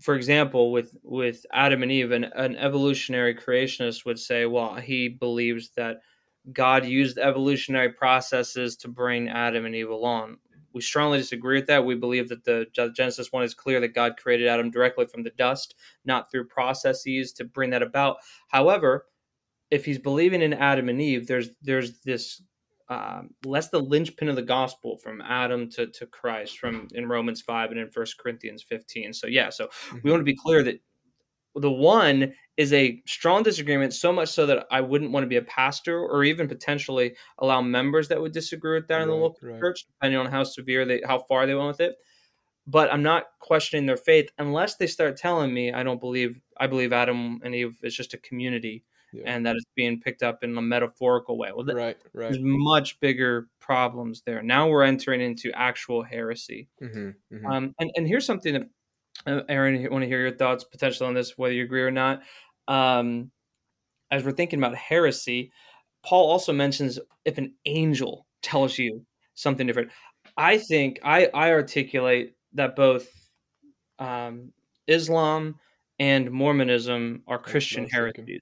for 0.00 0.14
example, 0.14 0.70
with 0.70 0.94
with 1.02 1.46
Adam 1.52 1.82
and 1.82 1.90
Eve, 1.90 2.12
an, 2.12 2.24
an 2.34 2.56
evolutionary 2.56 3.34
creationist 3.34 4.04
would 4.04 4.18
say, 4.18 4.44
well, 4.44 4.74
he 4.74 5.08
believes 5.08 5.70
that 5.76 6.00
God 6.52 6.84
used 6.84 7.18
evolutionary 7.18 7.92
processes 7.92 8.76
to 8.76 8.88
bring 8.88 9.28
Adam 9.28 9.64
and 9.64 9.74
Eve 9.74 9.90
along. 9.90 10.36
We 10.74 10.82
strongly 10.82 11.18
disagree 11.18 11.58
with 11.58 11.66
that. 11.68 11.84
We 11.84 11.94
believe 11.94 12.28
that 12.28 12.44
the 12.44 12.66
Genesis 12.94 13.32
1 13.32 13.42
is 13.42 13.54
clear 13.54 13.80
that 13.80 13.94
God 13.94 14.16
created 14.18 14.48
Adam 14.48 14.70
directly 14.70 15.06
from 15.06 15.22
the 15.22 15.30
dust, 15.30 15.74
not 16.04 16.30
through 16.30 16.46
processes 16.48 17.32
to 17.32 17.44
bring 17.44 17.70
that 17.70 17.82
about. 17.82 18.18
However, 18.48 19.06
if 19.70 19.84
he's 19.84 19.98
believing 19.98 20.42
in 20.42 20.54
Adam 20.54 20.88
and 20.88 21.00
Eve, 21.00 21.26
there's 21.26 21.50
there's 21.62 22.00
this 22.00 22.42
um, 22.88 23.30
less 23.44 23.68
the 23.68 23.80
linchpin 23.80 24.28
of 24.28 24.36
the 24.36 24.42
gospel 24.42 24.96
from 24.96 25.20
Adam 25.20 25.68
to, 25.70 25.88
to 25.88 26.06
Christ 26.06 26.58
from 26.58 26.88
in 26.94 27.06
Romans 27.06 27.42
5 27.42 27.70
and 27.70 27.78
in 27.78 27.90
First 27.90 28.16
Corinthians 28.16 28.62
15. 28.62 29.12
So 29.12 29.26
yeah, 29.26 29.50
so 29.50 29.66
mm-hmm. 29.66 29.98
we 30.02 30.10
want 30.10 30.20
to 30.20 30.24
be 30.24 30.36
clear 30.36 30.62
that 30.62 30.80
the 31.54 31.70
one 31.70 32.32
is 32.56 32.72
a 32.72 33.02
strong 33.06 33.42
disagreement, 33.42 33.92
so 33.92 34.12
much 34.12 34.30
so 34.30 34.46
that 34.46 34.66
I 34.70 34.80
wouldn't 34.80 35.10
want 35.10 35.24
to 35.24 35.28
be 35.28 35.36
a 35.36 35.42
pastor 35.42 35.98
or 36.00 36.24
even 36.24 36.48
potentially 36.48 37.14
allow 37.38 37.60
members 37.60 38.08
that 38.08 38.20
would 38.20 38.32
disagree 38.32 38.78
with 38.78 38.88
that 38.88 38.96
right, 38.96 39.02
in 39.02 39.08
the 39.08 39.14
local 39.14 39.48
right. 39.48 39.60
church, 39.60 39.86
depending 39.86 40.18
on 40.18 40.26
how 40.26 40.44
severe 40.44 40.84
they 40.84 41.02
how 41.06 41.18
far 41.18 41.46
they 41.46 41.54
went 41.54 41.68
with 41.68 41.80
it. 41.80 41.96
But 42.66 42.92
I'm 42.92 43.02
not 43.02 43.24
questioning 43.40 43.86
their 43.86 43.96
faith 43.96 44.30
unless 44.38 44.76
they 44.76 44.86
start 44.86 45.16
telling 45.16 45.52
me 45.52 45.72
I 45.72 45.82
don't 45.82 46.00
believe 46.00 46.40
I 46.58 46.66
believe 46.66 46.92
Adam 46.92 47.40
and 47.44 47.54
Eve 47.54 47.76
is 47.82 47.94
just 47.94 48.14
a 48.14 48.18
community 48.18 48.84
yeah. 49.12 49.22
and 49.26 49.46
that 49.46 49.56
it's 49.56 49.64
being 49.74 50.00
picked 50.00 50.22
up 50.22 50.44
in 50.44 50.56
a 50.56 50.62
metaphorical 50.62 51.38
way. 51.38 51.50
Well, 51.54 51.64
right, 51.66 51.76
right. 51.76 51.96
There's 52.14 52.38
much 52.40 53.00
bigger 53.00 53.48
problems 53.60 54.22
there. 54.26 54.42
Now 54.42 54.68
we're 54.68 54.84
entering 54.84 55.20
into 55.20 55.50
actual 55.54 56.02
heresy. 56.02 56.68
Mm-hmm, 56.82 57.36
mm-hmm. 57.36 57.46
Um, 57.46 57.74
and, 57.78 57.90
and 57.96 58.06
here's 58.06 58.26
something 58.26 58.54
that, 58.54 58.68
uh, 59.26 59.42
Aaron, 59.48 59.84
I 59.84 59.88
want 59.88 60.02
to 60.02 60.08
hear 60.08 60.20
your 60.20 60.36
thoughts 60.36 60.64
potentially 60.64 61.08
on 61.08 61.14
this, 61.14 61.36
whether 61.36 61.54
you 61.54 61.64
agree 61.64 61.82
or 61.82 61.90
not. 61.90 62.22
Um, 62.66 63.30
as 64.10 64.24
we're 64.24 64.32
thinking 64.32 64.58
about 64.58 64.74
heresy, 64.74 65.52
Paul 66.04 66.30
also 66.30 66.52
mentions 66.52 66.98
if 67.24 67.38
an 67.38 67.54
angel 67.66 68.26
tells 68.42 68.78
you 68.78 69.04
something 69.34 69.66
different. 69.66 69.90
I 70.36 70.58
think 70.58 71.00
I, 71.02 71.26
I 71.34 71.50
articulate 71.50 72.34
that 72.54 72.76
both 72.76 73.08
um, 73.98 74.52
Islam 74.86 75.56
and 75.98 76.30
Mormonism 76.30 77.22
are 77.26 77.38
Christian 77.38 77.88
heresies 77.88 78.40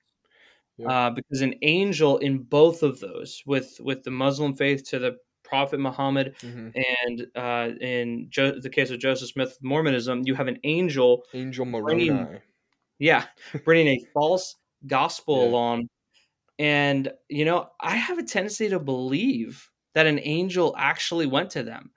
uh, 0.84 1.10
because 1.10 1.40
an 1.40 1.54
angel 1.62 2.18
in 2.18 2.38
both 2.38 2.82
of 2.82 3.00
those, 3.00 3.42
with 3.46 3.76
with 3.80 4.02
the 4.02 4.10
Muslim 4.10 4.54
faith 4.54 4.88
to 4.90 4.98
the 4.98 5.16
Prophet 5.42 5.80
Muhammad, 5.80 6.34
mm-hmm. 6.40 6.70
and 7.08 7.26
uh, 7.34 7.74
in 7.80 8.26
jo- 8.28 8.60
the 8.60 8.70
case 8.70 8.90
of 8.90 8.98
Joseph 8.98 9.28
Smith 9.28 9.58
Mormonism, 9.62 10.22
you 10.24 10.34
have 10.34 10.48
an 10.48 10.58
angel, 10.64 11.22
Angel 11.32 11.64
Moroni, 11.64 12.10
bringing, 12.10 12.40
yeah, 12.98 13.24
bringing 13.64 13.88
a 13.88 14.06
false 14.12 14.56
gospel 14.86 15.42
yeah. 15.42 15.48
along, 15.48 15.88
and 16.58 17.12
you 17.28 17.44
know 17.44 17.68
I 17.80 17.96
have 17.96 18.18
a 18.18 18.24
tendency 18.24 18.68
to 18.68 18.78
believe 18.78 19.70
that 19.94 20.06
an 20.06 20.20
angel 20.22 20.74
actually 20.76 21.26
went 21.26 21.50
to 21.50 21.62
them 21.62 21.90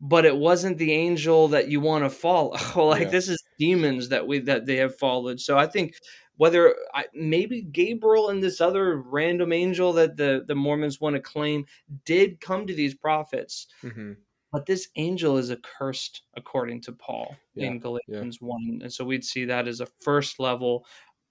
but 0.00 0.24
it 0.24 0.36
wasn't 0.36 0.78
the 0.78 0.92
angel 0.92 1.48
that 1.48 1.68
you 1.68 1.80
want 1.80 2.04
to 2.04 2.10
follow. 2.10 2.50
like 2.76 3.02
yeah. 3.02 3.08
this 3.08 3.28
is 3.28 3.42
demons 3.58 4.08
that 4.10 4.26
we 4.26 4.38
that 4.40 4.66
they 4.66 4.76
have 4.76 4.96
followed. 4.96 5.40
So 5.40 5.58
I 5.58 5.66
think 5.66 5.94
whether 6.38 6.74
I, 6.94 7.04
maybe 7.12 7.62
Gabriel 7.62 8.30
and 8.30 8.42
this 8.42 8.60
other 8.60 8.96
random 8.96 9.52
angel 9.52 9.92
that 9.94 10.16
the, 10.16 10.44
the 10.46 10.54
Mormons 10.54 11.00
want 11.00 11.14
to 11.16 11.20
claim 11.20 11.66
did 12.04 12.40
come 12.40 12.66
to 12.66 12.74
these 12.74 12.94
prophets. 12.94 13.66
Mm-hmm. 13.82 14.12
But 14.50 14.64
this 14.64 14.88
angel 14.96 15.36
is 15.36 15.50
accursed, 15.50 16.22
according 16.36 16.80
to 16.82 16.92
Paul 16.92 17.36
yeah, 17.54 17.66
in 17.66 17.80
Galatians 17.80 18.38
yeah. 18.40 18.48
1. 18.48 18.80
And 18.82 18.92
so 18.92 19.04
we'd 19.04 19.24
see 19.24 19.44
that 19.44 19.68
as 19.68 19.80
a 19.80 19.88
first 20.00 20.40
level. 20.40 20.86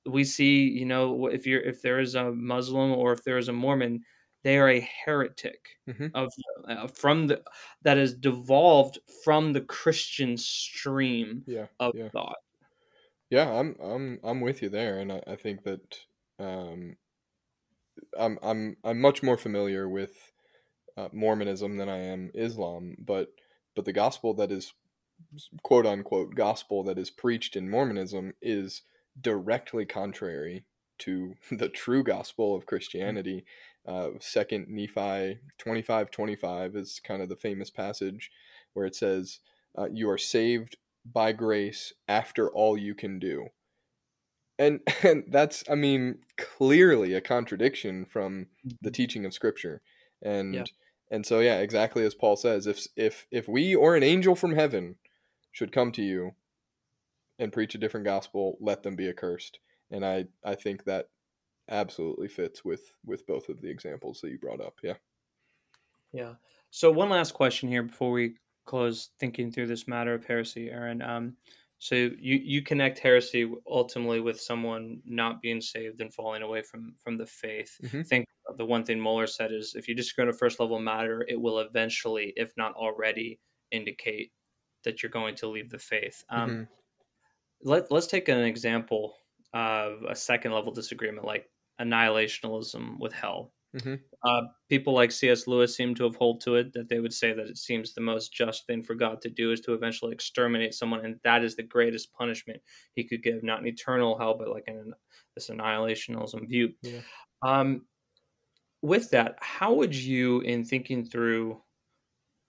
We 0.06 0.24
see, 0.24 0.68
you 0.68 0.86
know, 0.86 1.28
if 1.28 1.48
you're 1.48 1.62
if 1.62 1.82
there 1.82 2.00
is 2.00 2.14
a 2.14 2.32
Muslim 2.32 2.92
or 2.92 3.14
if 3.14 3.24
there 3.24 3.40
is 3.40 3.48
a 3.48 3.54
Mormon, 3.54 4.04
they 4.44 4.58
are 4.58 4.70
a 4.70 4.88
heretic 5.06 5.78
mm-hmm. 5.90 6.08
of 6.14 6.32
uh, 6.68 6.88
from 6.88 7.28
the 7.28 7.42
that 7.82 7.98
is 7.98 8.14
devolved 8.14 9.00
from 9.24 9.52
the 9.52 9.62
Christian 9.62 10.38
stream 10.38 11.44
yeah, 11.48 11.66
of 11.80 11.94
thought. 12.12 12.38
Yeah, 13.30 13.52
I'm 13.52 13.76
I'm 13.82 14.20
I'm 14.24 14.42
with 14.42 14.62
you 14.62 14.70
there, 14.70 15.00
and 15.00 15.12
I, 15.12 15.22
I 15.28 15.36
think 15.36 15.64
that 15.64 16.00
um, 16.40 16.96
I'm 18.18 18.40
I'm 18.42 18.78
I'm 18.84 19.02
much 19.02 19.24
more 19.24 19.38
familiar 19.38 19.88
with 19.90 20.32
uh, 20.98 21.10
Mormonism 21.14 21.78
than 21.78 21.90
I 21.90 22.00
am 22.00 22.32
Islam, 22.34 22.96
but 23.00 23.34
but 23.76 23.86
the 23.86 23.94
gospel 23.94 24.34
that 24.36 24.52
is 24.52 24.74
quote 25.64 25.86
unquote 25.86 26.36
gospel 26.36 26.84
that 26.84 26.98
is 26.98 27.10
preached 27.10 27.56
in 27.56 27.70
Mormonism 27.70 28.34
is 28.42 28.84
directly 29.20 29.86
contrary 29.86 30.66
to 31.00 31.36
the 31.52 31.70
true 31.70 32.04
gospel 32.04 32.56
of 32.56 32.66
Christianity. 32.66 33.46
Uh, 33.88 34.10
Second 34.20 34.68
Nephi 34.70 35.40
twenty 35.58 35.82
five 35.82 36.12
twenty 36.12 36.36
five 36.36 36.76
is 36.76 37.02
kind 37.04 37.22
of 37.22 37.30
the 37.30 37.36
famous 37.36 37.70
passage 37.70 38.32
where 38.74 38.86
it 38.86 38.96
says, 38.96 39.40
uh, 39.78 39.88
"You 39.92 40.10
are 40.10 40.18
saved 40.18 40.78
by 41.14 41.32
grace 41.32 41.94
after 42.08 42.50
all 42.50 42.78
you 42.78 42.96
can 42.96 43.20
do. 43.20 43.48
And 44.60 44.82
and 45.04 45.26
that's 45.28 45.64
I 45.70 45.76
mean 45.76 46.20
clearly 46.38 47.14
a 47.14 47.22
contradiction 47.22 48.06
from 48.06 48.48
the 48.64 48.70
mm-hmm. 48.70 48.90
teaching 48.90 49.26
of 49.26 49.34
scripture. 49.34 49.82
And 50.22 50.56
yeah. 50.56 50.64
and 51.12 51.26
so 51.26 51.40
yeah, 51.40 51.60
exactly 51.60 52.06
as 52.06 52.16
Paul 52.16 52.36
says, 52.36 52.68
if 52.68 52.88
if 52.96 53.28
if 53.32 53.48
we 53.48 53.76
or 53.76 53.96
an 53.96 54.04
angel 54.04 54.36
from 54.36 54.56
heaven 54.56 54.96
should 55.52 55.72
come 55.72 55.92
to 55.94 56.02
you 56.02 56.34
and 57.40 57.54
preach 57.54 57.76
a 57.76 57.80
different 57.80 58.06
gospel, 58.06 58.58
let 58.60 58.84
them 58.84 58.96
be 58.96 59.10
accursed. 59.10 59.60
And 59.92 60.06
I 60.06 60.26
I 60.44 60.56
think 60.56 60.86
that 60.86 61.10
absolutely 61.70 62.28
fits 62.28 62.64
with 62.64 62.92
with 63.06 63.28
both 63.28 63.50
of 63.50 63.62
the 63.62 63.70
examples 63.70 64.22
that 64.22 64.30
you 64.30 64.38
brought 64.38 64.62
up. 64.62 64.76
Yeah. 64.84 64.96
Yeah. 66.14 66.34
So 66.70 66.92
one 66.92 67.10
last 67.10 67.34
question 67.34 67.70
here 67.70 67.84
before 67.84 68.12
we 68.12 68.36
close 68.68 69.10
thinking 69.20 69.52
through 69.52 69.68
this 69.68 69.88
matter 69.88 70.14
of 70.14 70.26
heresy, 70.26 70.70
Aaron. 70.70 71.02
Um, 71.02 71.36
so 71.80 71.96
you 71.96 72.36
you 72.44 72.62
connect 72.62 73.00
heresy 73.00 73.52
ultimately 73.68 74.20
with 74.20 74.40
someone 74.40 75.00
not 75.06 75.42
being 75.42 75.62
saved 75.62 76.02
and 76.02 76.14
falling 76.14 76.44
away 76.44 76.62
from 76.62 76.94
from 76.98 77.18
the 77.18 77.26
faith. 77.26 77.76
Mm-hmm. 77.84 78.00
I 78.00 78.04
think 78.04 78.26
the 78.58 78.66
one 78.66 78.84
thing 78.84 79.00
Mohler 79.00 79.30
said 79.30 79.52
is 79.52 79.76
if 79.76 79.88
you 79.88 79.96
disagree 79.96 80.24
on 80.24 80.30
a 80.30 80.34
first 80.34 80.60
level 80.60 80.80
matter, 80.80 81.26
it 81.28 81.40
will 81.40 81.60
eventually, 81.60 82.34
if 82.36 82.52
not 82.58 82.74
already, 82.74 83.40
indicate 83.72 84.32
that 84.84 85.02
you're 85.02 85.10
going 85.10 85.36
to 85.36 85.48
leave 85.48 85.70
the 85.70 85.80
faith. 85.80 86.24
Um, 86.30 86.50
mm-hmm. 86.50 86.64
Let 87.64 87.92
Let's 87.92 88.08
take 88.08 88.30
an 88.30 88.40
example 88.44 89.16
of 89.54 90.04
a 90.08 90.16
second 90.16 90.52
level 90.52 90.72
disagreement, 90.72 91.26
like 91.26 91.50
annihilationism 91.80 93.00
with 93.00 93.14
hell. 93.14 93.52
Mm-hmm. 93.76 93.96
Uh, 94.24 94.42
people 94.70 94.94
like 94.94 95.12
C.S. 95.12 95.48
Lewis 95.48 95.76
seem 95.76 95.94
to 95.96 96.04
have 96.06 96.16
hold 96.16 96.42
to 96.42 96.56
it 96.56 96.74
that 96.74 96.90
they 96.90 97.00
would 97.00 97.14
say 97.14 97.34
that 97.34 97.48
it 97.48 97.58
seems 97.58 97.94
the 97.94 98.02
most 98.02 98.34
just 98.34 98.66
thing 98.66 98.82
for 98.82 98.96
God 98.96 99.22
to 99.22 99.30
do 99.30 99.52
is 99.52 99.62
to 99.62 99.74
eventually 99.74 100.14
exterminate 100.14 100.74
someone, 100.74 101.06
and 101.06 101.20
that 101.24 101.44
is 101.44 101.56
the 101.56 101.64
greatest 101.64 102.14
punishment 102.14 102.62
he 102.94 103.04
could 103.04 103.24
give, 103.24 103.44
not 103.44 103.60
an 103.60 103.68
eternal 103.68 104.18
hell, 104.18 104.36
but 104.38 104.50
like 104.50 104.64
an 104.68 104.94
this 105.36 105.50
annihilationism 105.50 106.48
view. 106.48 106.74
Yeah. 106.82 107.02
Um, 107.44 107.86
with 108.82 109.12
that, 109.12 109.36
how 109.40 109.74
would 109.74 109.96
you, 109.96 110.42
in 110.42 110.64
thinking 110.64 111.06
through 111.06 111.62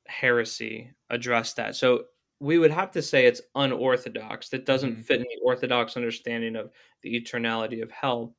heresy, 0.07 0.93
address 1.11 1.55
that? 1.55 1.77
So 1.77 2.05
we 2.41 2.59
would 2.59 2.71
have 2.71 2.93
to 2.93 3.03
say 3.03 3.27
it's 3.27 3.43
unorthodox. 3.55 4.49
That 4.51 4.67
doesn't 4.67 4.93
mm-hmm. 4.93 5.03
fit 5.03 5.21
in 5.21 5.27
the 5.27 5.41
orthodox 5.45 5.97
understanding 5.97 6.57
of 6.57 6.71
the 7.03 7.21
eternality 7.21 7.83
of 7.83 7.91
hell. 7.91 8.35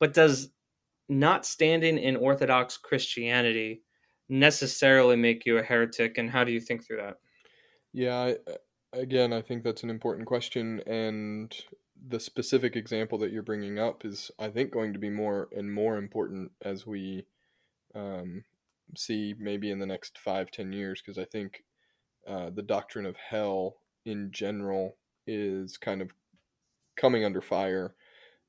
But 0.00 0.14
does 0.14 0.50
not 1.08 1.46
standing 1.46 1.98
in 1.98 2.16
Orthodox 2.16 2.76
Christianity 2.76 3.82
necessarily 4.28 5.16
make 5.16 5.44
you 5.44 5.58
a 5.58 5.62
heretic, 5.62 6.18
and 6.18 6.30
how 6.30 6.44
do 6.44 6.52
you 6.52 6.60
think 6.60 6.84
through 6.84 6.98
that? 6.98 7.18
Yeah, 7.92 8.16
I, 8.16 8.36
again, 8.92 9.32
I 9.32 9.42
think 9.42 9.62
that's 9.62 9.82
an 9.82 9.90
important 9.90 10.26
question, 10.26 10.80
and 10.86 11.54
the 12.08 12.20
specific 12.20 12.74
example 12.74 13.18
that 13.18 13.30
you're 13.30 13.42
bringing 13.42 13.78
up 13.78 14.04
is, 14.04 14.30
I 14.38 14.48
think, 14.48 14.72
going 14.72 14.92
to 14.92 14.98
be 14.98 15.10
more 15.10 15.48
and 15.56 15.72
more 15.72 15.98
important 15.98 16.50
as 16.62 16.86
we 16.86 17.26
um, 17.94 18.44
see 18.96 19.34
maybe 19.38 19.70
in 19.70 19.78
the 19.78 19.86
next 19.86 20.18
five, 20.18 20.50
ten 20.50 20.72
years, 20.72 21.02
because 21.02 21.18
I 21.18 21.26
think 21.26 21.64
uh, 22.26 22.50
the 22.50 22.62
doctrine 22.62 23.06
of 23.06 23.16
hell 23.16 23.76
in 24.04 24.30
general 24.32 24.96
is 25.26 25.76
kind 25.76 26.02
of 26.02 26.10
coming 26.96 27.24
under 27.24 27.40
fire 27.40 27.94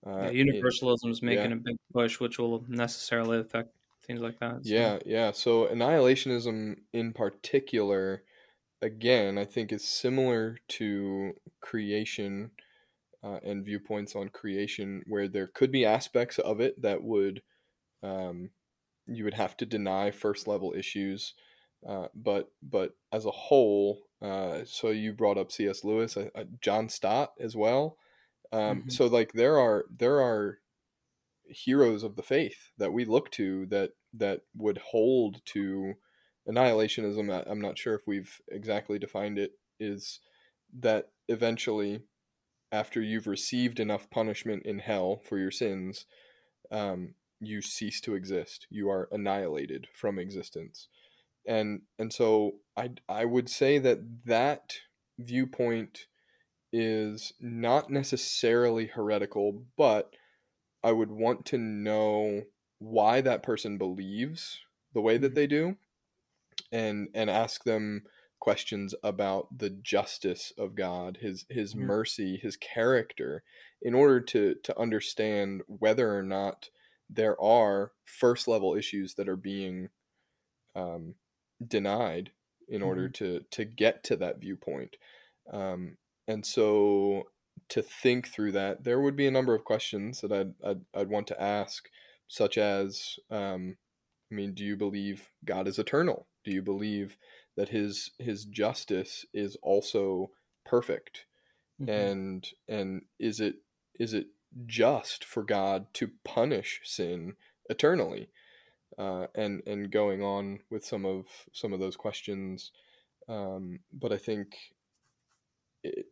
uh, 0.05 0.23
yeah, 0.23 0.29
universalism 0.31 1.11
is 1.11 1.21
making 1.21 1.51
yeah. 1.51 1.57
a 1.57 1.59
big 1.59 1.75
push, 1.93 2.19
which 2.19 2.37
will 2.37 2.63
necessarily 2.67 3.39
affect 3.39 3.69
things 4.05 4.19
like 4.19 4.39
that. 4.39 4.65
So. 4.65 4.73
Yeah, 4.73 4.99
yeah. 5.05 5.31
So 5.31 5.67
annihilationism 5.67 6.75
in 6.91 7.13
particular, 7.13 8.23
again, 8.81 9.37
I 9.37 9.45
think 9.45 9.71
is 9.71 9.87
similar 9.87 10.57
to 10.69 11.33
creation 11.61 12.51
uh, 13.23 13.39
and 13.43 13.63
viewpoints 13.63 14.15
on 14.15 14.29
creation, 14.29 15.03
where 15.07 15.27
there 15.27 15.47
could 15.47 15.71
be 15.71 15.85
aspects 15.85 16.37
of 16.39 16.59
it 16.59 16.81
that 16.81 17.03
would 17.03 17.41
um, 18.01 18.49
you 19.05 19.23
would 19.23 19.33
have 19.33 19.55
to 19.57 19.65
deny 19.65 20.11
first 20.11 20.47
level 20.47 20.73
issues. 20.77 21.33
Uh, 21.87 22.07
but 22.13 22.49
but 22.61 22.91
as 23.11 23.25
a 23.25 23.31
whole, 23.31 24.03
uh, 24.21 24.59
so 24.65 24.89
you 24.89 25.13
brought 25.13 25.37
up 25.37 25.51
C.S. 25.51 25.83
Lewis, 25.83 26.17
John 26.61 26.89
Stott 26.89 27.33
as 27.39 27.55
well. 27.55 27.97
Um, 28.53 28.85
Mhm. 28.85 28.91
So 28.91 29.07
like 29.07 29.33
there 29.33 29.59
are 29.59 29.85
there 29.91 30.21
are 30.21 30.59
heroes 31.45 32.03
of 32.03 32.15
the 32.15 32.23
faith 32.23 32.71
that 32.77 32.93
we 32.93 33.05
look 33.05 33.31
to 33.31 33.65
that 33.67 33.93
that 34.13 34.43
would 34.55 34.77
hold 34.79 35.45
to 35.47 35.95
annihilationism. 36.47 37.43
I'm 37.47 37.61
not 37.61 37.77
sure 37.77 37.95
if 37.95 38.07
we've 38.07 38.41
exactly 38.49 38.99
defined 38.99 39.39
it. 39.39 39.59
Is 39.79 40.21
that 40.73 41.11
eventually, 41.27 42.03
after 42.71 43.01
you've 43.01 43.27
received 43.27 43.79
enough 43.79 44.09
punishment 44.09 44.65
in 44.65 44.79
hell 44.79 45.19
for 45.19 45.37
your 45.37 45.51
sins, 45.51 46.05
um, 46.71 47.15
you 47.39 47.61
cease 47.61 48.01
to 48.01 48.15
exist. 48.15 48.67
You 48.69 48.89
are 48.89 49.09
annihilated 49.11 49.87
from 49.93 50.19
existence, 50.19 50.89
and 51.47 51.83
and 51.99 52.13
so 52.13 52.61
I 52.77 52.91
I 53.09 53.25
would 53.25 53.49
say 53.49 53.79
that 53.79 54.25
that 54.25 54.75
viewpoint 55.19 56.07
is 56.73 57.33
not 57.41 57.91
necessarily 57.91 58.87
heretical, 58.87 59.65
but 59.77 60.15
I 60.83 60.91
would 60.93 61.11
want 61.11 61.45
to 61.47 61.59
know 61.59 62.43
why 62.79 63.21
that 63.21 63.43
person 63.43 63.77
believes 63.77 64.59
the 64.93 65.01
way 65.01 65.17
that 65.17 65.33
Mhm. 65.33 65.35
they 65.35 65.47
do 65.47 65.77
and 66.71 67.09
and 67.13 67.29
ask 67.29 67.63
them 67.63 68.03
questions 68.39 68.93
about 69.03 69.57
the 69.57 69.69
justice 69.69 70.51
of 70.57 70.75
God, 70.75 71.17
his 71.17 71.45
his 71.49 71.75
Mhm. 71.75 71.75
mercy, 71.75 72.37
his 72.37 72.57
character 72.57 73.43
in 73.81 73.93
order 73.93 74.19
to 74.21 74.55
to 74.55 74.79
understand 74.79 75.63
whether 75.67 76.17
or 76.17 76.23
not 76.23 76.69
there 77.09 77.39
are 77.41 77.93
first 78.05 78.47
level 78.47 78.75
issues 78.75 79.15
that 79.15 79.29
are 79.29 79.35
being 79.37 79.89
um, 80.75 81.15
denied 81.65 82.31
in 82.67 82.81
order 82.81 83.07
Mhm. 83.07 83.11
to 83.11 83.41
to 83.51 83.65
get 83.65 84.03
to 84.05 84.15
that 84.17 84.39
viewpoint. 84.39 84.97
Um, 85.51 85.97
and 86.27 86.45
so 86.45 87.25
to 87.69 87.81
think 87.81 88.27
through 88.27 88.51
that, 88.53 88.83
there 88.83 88.99
would 89.01 89.15
be 89.15 89.27
a 89.27 89.31
number 89.31 89.55
of 89.55 89.63
questions 89.65 90.21
that 90.21 90.31
I'd 90.31 90.53
I'd, 90.63 90.81
I'd 90.93 91.09
want 91.09 91.27
to 91.27 91.41
ask, 91.41 91.89
such 92.27 92.57
as, 92.57 93.17
um, 93.29 93.77
I 94.31 94.35
mean, 94.35 94.53
do 94.53 94.63
you 94.65 94.75
believe 94.77 95.31
God 95.45 95.67
is 95.67 95.79
eternal? 95.79 96.27
Do 96.43 96.51
you 96.51 96.61
believe 96.61 97.17
that 97.55 97.69
his 97.69 98.11
his 98.19 98.45
justice 98.45 99.25
is 99.33 99.55
also 99.63 100.31
perfect? 100.65 101.25
Mhm. 101.79 101.89
And 101.93 102.49
and 102.67 103.05
is 103.19 103.39
it 103.39 103.57
is 103.99 104.13
it 104.13 104.27
just 104.65 105.23
for 105.25 105.43
God 105.43 105.93
to 105.95 106.11
punish 106.23 106.81
sin 106.83 107.35
eternally? 107.69 108.31
uh, 108.97 109.27
and 109.35 109.61
and 109.65 109.91
going 109.91 110.21
on 110.21 110.59
with 110.69 110.85
some 110.85 111.05
of 111.05 111.27
some 111.51 111.73
of 111.73 111.79
those 111.79 111.95
questions. 111.95 112.71
Um, 113.27 113.79
but 113.93 114.11
I 114.13 114.17
think 114.17 114.72
it, 115.83 116.07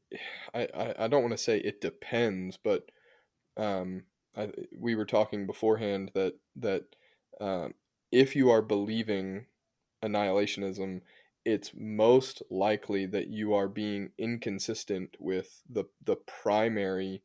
I, 0.53 0.93
I 0.99 1.07
don't 1.07 1.21
want 1.21 1.33
to 1.33 1.43
say 1.43 1.57
it 1.57 1.81
depends, 1.81 2.57
but 2.57 2.91
um, 3.57 4.03
I, 4.35 4.49
we 4.77 4.95
were 4.95 5.05
talking 5.05 5.45
beforehand 5.45 6.11
that 6.15 6.35
that 6.57 6.83
um, 7.39 7.73
if 8.11 8.35
you 8.35 8.49
are 8.49 8.61
believing 8.61 9.45
annihilationism, 10.03 11.01
it's 11.45 11.71
most 11.75 12.41
likely 12.49 13.05
that 13.07 13.27
you 13.27 13.53
are 13.53 13.67
being 13.67 14.11
inconsistent 14.17 15.15
with 15.19 15.61
the 15.69 15.85
the 16.03 16.15
primary 16.15 17.23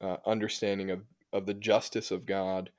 uh, 0.00 0.16
understanding 0.26 0.90
of 0.90 1.02
of 1.32 1.46
the 1.46 1.54
justice 1.54 2.10
of 2.10 2.26
God 2.26 2.70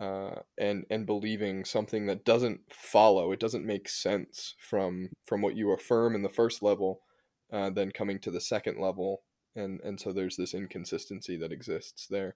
uh, 0.00 0.40
and 0.58 0.86
and 0.90 1.06
believing 1.06 1.64
something 1.64 2.06
that 2.06 2.24
doesn't 2.24 2.60
follow, 2.72 3.32
it 3.32 3.40
doesn't 3.40 3.66
make 3.66 3.88
sense 3.88 4.54
from 4.58 5.10
from 5.26 5.42
what 5.42 5.56
you 5.56 5.70
affirm 5.72 6.14
in 6.14 6.22
the 6.22 6.28
first 6.28 6.62
level, 6.62 7.02
uh, 7.52 7.70
then 7.70 7.90
coming 7.90 8.18
to 8.20 8.30
the 8.30 8.40
second 8.40 8.80
level, 8.80 9.22
and 9.56 9.80
and 9.80 10.00
so 10.00 10.12
there's 10.12 10.36
this 10.36 10.54
inconsistency 10.54 11.36
that 11.36 11.52
exists 11.52 12.06
there. 12.06 12.34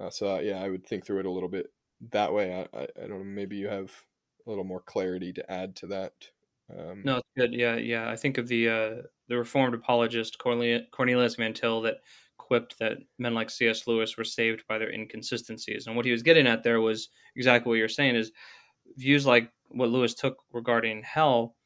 Uh, 0.00 0.10
so 0.10 0.36
uh, 0.36 0.38
yeah, 0.38 0.62
I 0.62 0.68
would 0.68 0.86
think 0.86 1.04
through 1.04 1.20
it 1.20 1.26
a 1.26 1.30
little 1.30 1.48
bit 1.48 1.66
that 2.10 2.32
way. 2.32 2.54
I, 2.54 2.78
I, 2.78 2.82
I 2.82 3.06
don't 3.06 3.18
know. 3.18 3.24
Maybe 3.24 3.56
you 3.56 3.68
have 3.68 3.92
a 4.46 4.50
little 4.50 4.64
more 4.64 4.80
clarity 4.80 5.32
to 5.34 5.52
add 5.52 5.76
to 5.76 5.86
that. 5.88 6.12
Um, 6.76 7.02
No, 7.04 7.16
it's 7.18 7.28
good. 7.36 7.52
Yeah, 7.52 7.76
yeah. 7.76 8.08
I 8.08 8.16
think 8.16 8.38
of 8.38 8.48
the 8.48 8.68
uh, 8.68 8.90
the 9.28 9.36
Reformed 9.36 9.74
apologist 9.74 10.38
Cornelius, 10.38 11.34
Van 11.36 11.54
Til 11.54 11.82
that 11.82 11.96
quipped 12.38 12.78
that 12.78 12.98
men 13.18 13.34
like 13.34 13.50
C.S. 13.50 13.86
Lewis 13.86 14.16
were 14.16 14.24
saved 14.24 14.64
by 14.68 14.78
their 14.78 14.90
inconsistencies, 14.92 15.86
and 15.86 15.96
what 15.96 16.04
he 16.04 16.12
was 16.12 16.22
getting 16.22 16.46
at 16.46 16.62
there 16.62 16.80
was 16.80 17.08
exactly 17.36 17.68
what 17.68 17.78
you're 17.78 17.88
saying: 17.88 18.16
is 18.16 18.32
views 18.96 19.26
like 19.26 19.50
what 19.68 19.88
Lewis 19.88 20.14
took 20.14 20.38
regarding 20.52 21.02
hell 21.02 21.56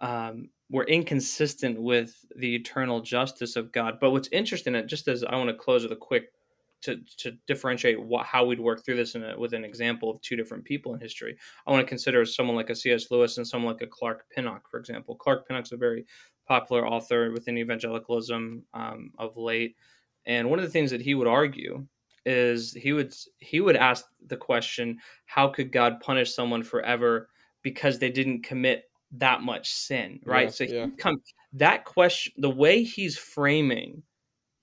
um, 0.00 0.50
were 0.72 0.84
inconsistent 0.84 1.80
with 1.80 2.24
the 2.36 2.54
eternal 2.54 3.02
justice 3.02 3.56
of 3.56 3.70
God. 3.72 3.98
But 4.00 4.10
what's 4.10 4.30
interesting, 4.32 4.74
and 4.74 4.88
just 4.88 5.06
as 5.06 5.22
I 5.22 5.36
want 5.36 5.50
to 5.50 5.54
close 5.54 5.82
with 5.82 5.92
a 5.92 5.96
quick 5.96 6.32
to, 6.80 6.98
to 7.18 7.32
differentiate 7.46 8.02
what, 8.02 8.24
how 8.24 8.46
we'd 8.46 8.58
work 8.58 8.82
through 8.82 8.96
this 8.96 9.14
a, 9.14 9.34
with 9.38 9.52
an 9.52 9.64
example 9.64 10.10
of 10.10 10.20
two 10.22 10.34
different 10.34 10.64
people 10.64 10.94
in 10.94 11.00
history, 11.00 11.36
I 11.66 11.70
want 11.70 11.84
to 11.84 11.88
consider 11.88 12.24
someone 12.24 12.56
like 12.56 12.70
a 12.70 12.74
C.S. 12.74 13.10
Lewis 13.10 13.36
and 13.36 13.46
someone 13.46 13.74
like 13.74 13.82
a 13.82 13.86
Clark 13.86 14.24
Pinnock, 14.34 14.68
for 14.68 14.80
example. 14.80 15.14
Clark 15.14 15.46
Pinnock's 15.46 15.72
a 15.72 15.76
very 15.76 16.06
popular 16.48 16.88
author 16.88 17.30
within 17.32 17.58
evangelicalism 17.58 18.64
um, 18.72 19.10
of 19.18 19.36
late, 19.36 19.76
and 20.24 20.48
one 20.48 20.58
of 20.58 20.64
the 20.64 20.70
things 20.70 20.90
that 20.90 21.02
he 21.02 21.14
would 21.14 21.28
argue 21.28 21.86
is 22.24 22.72
he 22.72 22.92
would 22.92 23.14
he 23.40 23.60
would 23.60 23.76
ask 23.76 24.06
the 24.28 24.36
question, 24.36 24.98
how 25.26 25.48
could 25.48 25.70
God 25.70 26.00
punish 26.00 26.34
someone 26.34 26.62
forever 26.62 27.28
because 27.62 27.98
they 27.98 28.10
didn't 28.10 28.42
commit 28.42 28.84
that 29.18 29.42
much 29.42 29.70
sin, 29.72 30.20
right? 30.24 30.44
Yeah, 30.44 30.50
so 30.50 30.64
yeah. 30.64 30.86
he 30.86 30.92
come 30.92 31.16
that 31.54 31.84
question, 31.84 32.32
the 32.38 32.50
way 32.50 32.82
he's 32.82 33.18
framing 33.18 34.02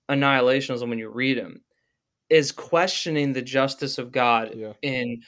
annihilationism 0.10 0.90
when 0.90 1.00
you 1.00 1.10
read 1.10 1.38
him 1.38 1.62
is 2.30 2.52
questioning 2.52 3.34
the 3.34 3.42
justice 3.42 3.98
of 3.98 4.12
God 4.12 4.54
Yeah. 4.56 4.74
in 4.82 5.22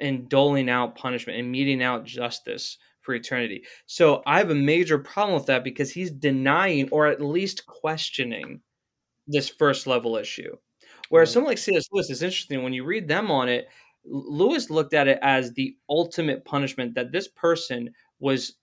in 0.00 0.26
doling 0.26 0.68
out 0.68 0.96
punishment 0.96 1.38
and 1.38 1.52
meting 1.52 1.82
out 1.82 2.04
justice 2.04 2.78
for 3.00 3.14
eternity. 3.14 3.64
So 3.86 4.22
I 4.26 4.38
have 4.38 4.50
a 4.50 4.54
major 4.54 4.98
problem 4.98 5.34
with 5.36 5.46
that 5.46 5.62
because 5.62 5.92
he's 5.92 6.10
denying 6.10 6.88
or 6.90 7.06
at 7.06 7.20
least 7.20 7.66
questioning 7.66 8.60
this 9.28 9.48
first 9.48 9.86
level 9.86 10.16
issue. 10.16 10.56
Whereas 11.10 11.30
someone 11.30 11.50
like 11.50 11.58
C.S. 11.58 11.84
Lewis 11.92 12.10
is 12.10 12.22
interesting 12.22 12.62
when 12.64 12.72
you 12.72 12.84
read 12.84 13.06
them 13.06 13.30
on 13.30 13.48
it. 13.48 13.68
Lewis 14.04 14.68
looked 14.68 14.94
at 14.94 15.06
it 15.06 15.18
as 15.22 15.52
the 15.52 15.76
ultimate 15.88 16.44
punishment 16.44 16.94
that 16.94 17.12
this 17.12 17.28
person 17.28 17.90
was 18.18 18.56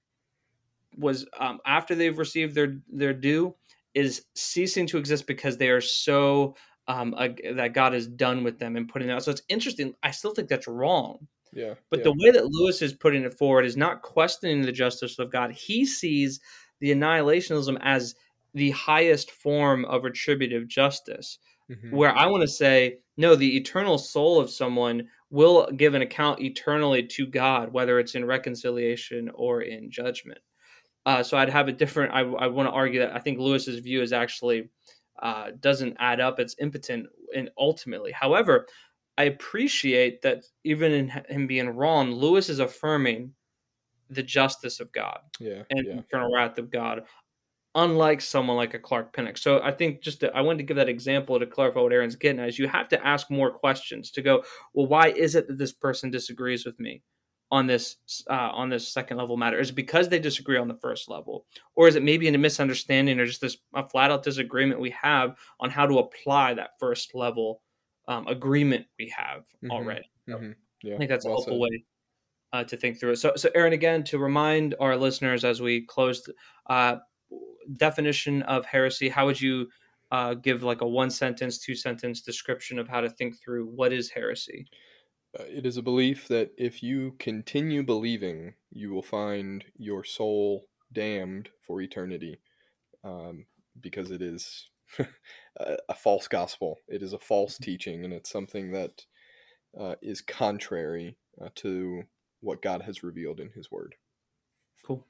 was 0.97 1.25
um, 1.39 1.59
after 1.65 1.95
they've 1.95 2.17
received 2.17 2.55
their 2.55 2.77
their 2.89 3.13
due 3.13 3.55
is 3.93 4.25
ceasing 4.35 4.87
to 4.87 4.97
exist 4.97 5.27
because 5.27 5.57
they 5.57 5.69
are 5.69 5.81
so 5.81 6.55
um, 6.87 7.13
ag- 7.17 7.55
that 7.55 7.73
God 7.73 7.93
is 7.93 8.07
done 8.07 8.43
with 8.43 8.59
them 8.59 8.75
and 8.75 8.87
putting 8.87 9.07
them 9.07 9.17
out. 9.17 9.23
So 9.23 9.31
it's 9.31 9.43
interesting. 9.49 9.93
I 10.03 10.11
still 10.11 10.33
think 10.33 10.49
that's 10.49 10.67
wrong. 10.67 11.27
Yeah. 11.53 11.73
But 11.89 11.99
yeah. 11.99 12.05
the 12.05 12.13
way 12.13 12.31
that 12.31 12.45
Lewis 12.45 12.81
is 12.81 12.93
putting 12.93 13.23
it 13.23 13.33
forward 13.33 13.65
is 13.65 13.77
not 13.77 14.01
questioning 14.01 14.61
the 14.61 14.71
justice 14.71 15.19
of 15.19 15.31
God. 15.31 15.51
He 15.51 15.85
sees 15.85 16.39
the 16.79 16.93
annihilationism 16.93 17.77
as 17.81 18.15
the 18.53 18.71
highest 18.71 19.31
form 19.31 19.85
of 19.85 20.03
retributive 20.03 20.67
justice. 20.67 21.39
Mhm. 21.69 21.91
Where 21.91 22.15
I 22.15 22.27
want 22.27 22.41
to 22.41 22.47
say, 22.47 22.99
no, 23.17 23.35
the 23.35 23.57
eternal 23.57 23.97
soul 23.97 24.39
of 24.39 24.49
someone 24.49 25.07
will 25.29 25.69
give 25.71 25.93
an 25.93 26.01
account 26.01 26.41
eternally 26.41 27.03
to 27.03 27.25
God, 27.25 27.71
whether 27.71 27.99
it's 27.99 28.15
in 28.15 28.25
reconciliation 28.25 29.29
or 29.33 29.61
in 29.61 29.89
judgment. 29.89 30.39
Uh, 31.05 31.23
so 31.23 31.37
I'd 31.37 31.49
have 31.49 31.67
a 31.67 31.71
different. 31.71 32.13
I, 32.13 32.19
I 32.19 32.47
want 32.47 32.67
to 32.67 32.73
argue 32.73 32.99
that 32.99 33.15
I 33.15 33.19
think 33.19 33.39
Lewis's 33.39 33.79
view 33.79 34.01
is 34.01 34.13
actually 34.13 34.69
uh, 35.21 35.51
doesn't 35.59 35.97
add 35.99 36.19
up. 36.19 36.39
It's 36.39 36.55
impotent 36.59 37.07
and 37.35 37.49
ultimately. 37.57 38.11
However, 38.11 38.67
I 39.17 39.25
appreciate 39.25 40.21
that 40.21 40.43
even 40.63 40.91
in 40.91 41.07
him 41.09 41.47
being 41.47 41.69
wrong, 41.69 42.11
Lewis 42.11 42.49
is 42.49 42.59
affirming 42.59 43.33
the 44.09 44.23
justice 44.23 44.79
of 44.79 44.91
God 44.91 45.19
Yeah. 45.39 45.63
and 45.69 45.85
Yeah. 45.85 45.99
eternal 45.99 46.33
wrath 46.33 46.57
of 46.57 46.69
God, 46.69 47.05
unlike 47.75 48.19
someone 48.19 48.57
like 48.57 48.73
a 48.73 48.79
Clark 48.79 49.13
Pinnock. 49.13 49.37
So 49.37 49.61
I 49.63 49.71
think 49.71 50.01
just 50.01 50.19
to, 50.21 50.35
I 50.35 50.41
wanted 50.41 50.59
to 50.59 50.63
give 50.65 50.77
that 50.77 50.89
example 50.89 51.39
to 51.39 51.45
clarify 51.45 51.79
what 51.79 51.93
Aaron's 51.93 52.15
getting 52.15 52.39
at 52.41 52.49
is 52.49 52.59
you 52.59 52.67
have 52.67 52.89
to 52.89 53.07
ask 53.07 53.29
more 53.29 53.51
questions 53.51 54.11
to 54.11 54.21
go, 54.21 54.43
well, 54.73 54.87
why 54.87 55.09
is 55.09 55.35
it 55.35 55.47
that 55.47 55.57
this 55.57 55.71
person 55.71 56.11
disagrees 56.11 56.65
with 56.65 56.79
me 56.79 57.03
on 57.51 57.67
this 57.67 57.97
uh, 58.29 58.49
on 58.53 58.69
this 58.69 58.87
second 58.87 59.17
level 59.17 59.37
matter? 59.37 59.59
Is 59.59 59.69
it 59.69 59.75
because 59.75 60.07
they 60.09 60.19
disagree 60.19 60.57
on 60.57 60.67
the 60.67 60.75
first 60.75 61.09
level, 61.09 61.45
or 61.75 61.87
is 61.87 61.95
it 61.95 62.03
maybe 62.03 62.27
a 62.27 62.37
misunderstanding 62.37 63.19
or 63.19 63.25
just 63.25 63.41
this 63.41 63.57
a 63.75 63.87
flat 63.87 64.09
out 64.11 64.23
disagreement 64.23 64.79
we 64.79 64.89
have 64.91 65.37
on 65.59 65.69
how 65.69 65.85
to 65.85 65.99
apply 65.99 66.53
that 66.53 66.71
first 66.79 67.13
level 67.13 67.61
um, 68.07 68.25
agreement 68.27 68.85
we 68.97 69.13
have 69.15 69.43
Mhm. 69.63 69.69
already? 69.71 70.11
Mhm. 70.27 70.55
Yeah. 70.81 70.95
I 70.95 70.97
think 70.97 71.09
that's 71.09 71.25
well 71.25 71.33
a 71.33 71.37
helpful 71.37 71.55
said. 71.55 71.61
way 71.61 71.85
uh, 72.53 72.63
to 72.65 72.75
think 72.75 72.99
through 72.99 73.11
it. 73.11 73.15
So, 73.17 73.33
so 73.37 73.49
Aaron, 73.55 73.71
again, 73.73 74.03
to 74.05 74.17
remind 74.19 74.75
our 74.79 74.97
listeners 74.97 75.45
as 75.45 75.61
we 75.61 75.85
close, 75.85 76.27
uh, 76.67 76.97
definition 77.77 78.41
of 78.43 78.65
heresy. 78.65 79.07
How 79.07 79.25
would 79.25 79.39
you 79.39 79.69
uh, 80.11 80.33
give 80.33 80.61
like 80.61 80.81
a 80.81 80.87
one 80.87 81.09
sentence, 81.09 81.59
two 81.59 81.75
sentence 81.75 82.21
description 82.21 82.77
of 82.77 82.89
how 82.89 82.99
to 82.99 83.09
think 83.09 83.39
through 83.41 83.67
what 83.67 83.93
is 83.93 84.09
heresy? 84.09 84.67
Uh, 85.39 85.43
it 85.47 85.65
is 85.65 85.77
a 85.77 85.81
belief 85.81 86.27
that 86.27 86.51
if 86.57 86.83
you 86.83 87.15
continue 87.19 87.83
believing, 87.83 88.53
you 88.71 88.91
will 88.91 89.03
find 89.03 89.63
your 89.77 90.03
soul 90.03 90.67
damned 90.91 91.49
for 91.65 91.81
eternity 91.81 92.39
um, 93.03 93.45
because 93.79 94.11
it 94.11 94.21
is 94.21 94.69
a, 94.99 95.77
a, 95.87 95.95
false 95.95 96.27
gospel. 96.27 96.77
It 96.87 97.01
is 97.01 97.13
a 97.13 97.19
false 97.19 97.57
teaching, 97.57 98.03
and 98.03 98.13
it's 98.13 98.29
something 98.29 98.71
that 98.73 99.05
uh, 99.79 99.95
is 100.01 100.21
contrary 100.21 101.17
uh, 101.41 101.49
to 101.55 102.03
what 102.41 102.61
God 102.61 102.81
has 102.81 103.03
revealed 103.03 103.39
in 103.39 103.49
His 103.55 103.71
Word. 103.71 103.95
Cool. 104.85 105.05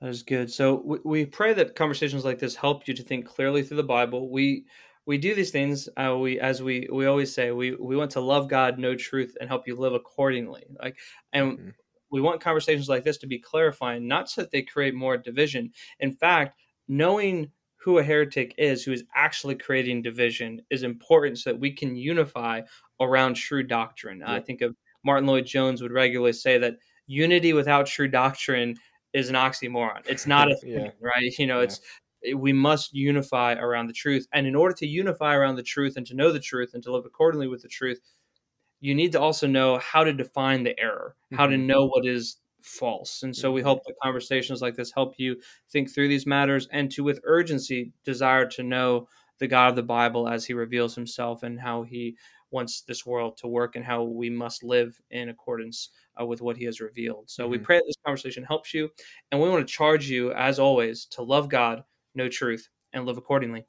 That 0.00 0.08
is 0.08 0.22
good. 0.22 0.50
So 0.50 0.82
we, 0.84 0.98
we 1.04 1.26
pray 1.26 1.52
that 1.52 1.76
conversations 1.76 2.24
like 2.24 2.38
this 2.38 2.54
help 2.54 2.88
you 2.88 2.94
to 2.94 3.02
think 3.02 3.26
clearly 3.26 3.62
through 3.62 3.76
the 3.76 3.82
Bible. 3.82 4.30
We 4.30 4.64
we 5.06 5.18
do 5.18 5.34
these 5.34 5.50
things. 5.50 5.88
Uh, 5.96 6.16
we 6.18 6.40
as 6.40 6.62
we 6.62 6.88
we 6.92 7.06
always 7.06 7.34
say 7.34 7.50
we 7.50 7.74
we 7.74 7.96
want 7.96 8.12
to 8.12 8.20
love 8.20 8.48
God, 8.48 8.78
know 8.78 8.94
truth, 8.94 9.36
and 9.40 9.48
help 9.48 9.66
you 9.66 9.76
live 9.76 9.94
accordingly. 9.94 10.64
Like 10.80 10.98
and. 11.32 11.58
Mm-hmm. 11.58 11.68
We 12.10 12.20
want 12.20 12.40
conversations 12.40 12.88
like 12.88 13.02
this 13.02 13.16
to 13.18 13.26
be 13.26 13.40
clarifying, 13.40 14.06
not 14.06 14.30
so 14.30 14.42
that 14.42 14.52
they 14.52 14.62
create 14.62 14.94
more 14.94 15.16
division. 15.16 15.72
In 15.98 16.12
fact, 16.12 16.56
knowing 16.86 17.50
who 17.84 17.98
a 17.98 18.02
heretic 18.04 18.54
is, 18.56 18.84
who 18.84 18.92
is 18.92 19.04
actually 19.14 19.56
creating 19.56 20.00
division, 20.00 20.62
is 20.70 20.84
important 20.84 21.38
so 21.38 21.50
that 21.50 21.58
we 21.58 21.72
can 21.72 21.96
unify 21.96 22.60
around 23.00 23.34
true 23.34 23.62
doctrine. 23.62 24.22
I 24.22 24.38
think 24.38 24.62
of 24.62 24.74
Martyn 25.04 25.26
Lloyd-Jones 25.26 25.82
would 25.82 25.92
regularly 25.92 26.32
say 26.32 26.56
that 26.58 26.76
unity 27.06 27.52
without 27.52 27.86
true 27.86 28.08
doctrine 28.08 28.76
is 29.12 29.28
an 29.28 29.34
oxymoron. 29.34 30.00
It's 30.06 30.26
not 30.26 30.50
a 30.50 30.56
thing, 30.62 30.72
yeah. 30.72 30.90
right? 31.00 31.38
You 31.38 31.46
know, 31.46 31.58
yeah. 31.58 31.64
it's 31.64 31.80
we 32.36 32.52
must 32.52 32.94
unify 32.94 33.54
around 33.54 33.86
the 33.86 33.92
truth. 33.92 34.26
And 34.32 34.46
in 34.46 34.54
order 34.54 34.74
to 34.76 34.86
unify 34.86 35.34
around 35.34 35.56
the 35.56 35.62
truth 35.62 35.96
and 35.96 36.06
to 36.06 36.14
know 36.14 36.32
the 36.32 36.40
truth 36.40 36.72
and 36.74 36.82
to 36.84 36.92
live 36.92 37.04
accordingly 37.04 37.48
with 37.48 37.62
the 37.62 37.68
truth, 37.68 38.00
you 38.80 38.94
need 38.94 39.12
to 39.12 39.20
also 39.20 39.46
know 39.46 39.78
how 39.78 40.04
to 40.04 40.12
define 40.12 40.62
the 40.62 40.78
error, 40.78 41.16
how 41.32 41.46
to 41.46 41.56
mm-hmm. 41.56 41.66
know 41.66 41.86
what 41.86 42.06
is 42.06 42.36
false. 42.62 43.22
And 43.22 43.34
so 43.34 43.52
we 43.52 43.60
mm-hmm. 43.60 43.68
hope 43.68 43.84
that 43.84 43.94
conversations 44.02 44.62
like 44.62 44.74
this 44.74 44.92
help 44.92 45.14
you 45.18 45.36
think 45.70 45.92
through 45.92 46.08
these 46.08 46.26
matters 46.26 46.68
and 46.72 46.90
to, 46.92 47.04
with 47.04 47.20
urgency, 47.24 47.92
desire 48.04 48.46
to 48.46 48.62
know 48.62 49.08
the 49.38 49.46
God 49.46 49.70
of 49.70 49.76
the 49.76 49.82
Bible 49.82 50.28
as 50.28 50.44
he 50.44 50.54
reveals 50.54 50.94
himself 50.94 51.42
and 51.42 51.60
how 51.60 51.82
he 51.82 52.16
wants 52.50 52.82
this 52.82 53.04
world 53.04 53.36
to 53.36 53.48
work 53.48 53.74
and 53.74 53.84
how 53.84 54.02
we 54.02 54.30
must 54.30 54.62
live 54.62 54.98
in 55.10 55.28
accordance 55.28 55.90
uh, 56.20 56.24
with 56.24 56.40
what 56.40 56.56
he 56.56 56.64
has 56.64 56.80
revealed. 56.80 57.28
So 57.28 57.44
mm-hmm. 57.44 57.52
we 57.52 57.58
pray 57.58 57.78
that 57.78 57.84
this 57.86 57.96
conversation 58.04 58.44
helps 58.44 58.72
you. 58.72 58.88
And 59.32 59.40
we 59.40 59.48
want 59.48 59.66
to 59.66 59.72
charge 59.72 60.08
you, 60.08 60.32
as 60.32 60.58
always, 60.58 61.06
to 61.06 61.22
love 61.22 61.48
God, 61.48 61.84
know 62.14 62.28
truth, 62.28 62.68
and 62.92 63.04
live 63.06 63.18
accordingly. 63.18 63.66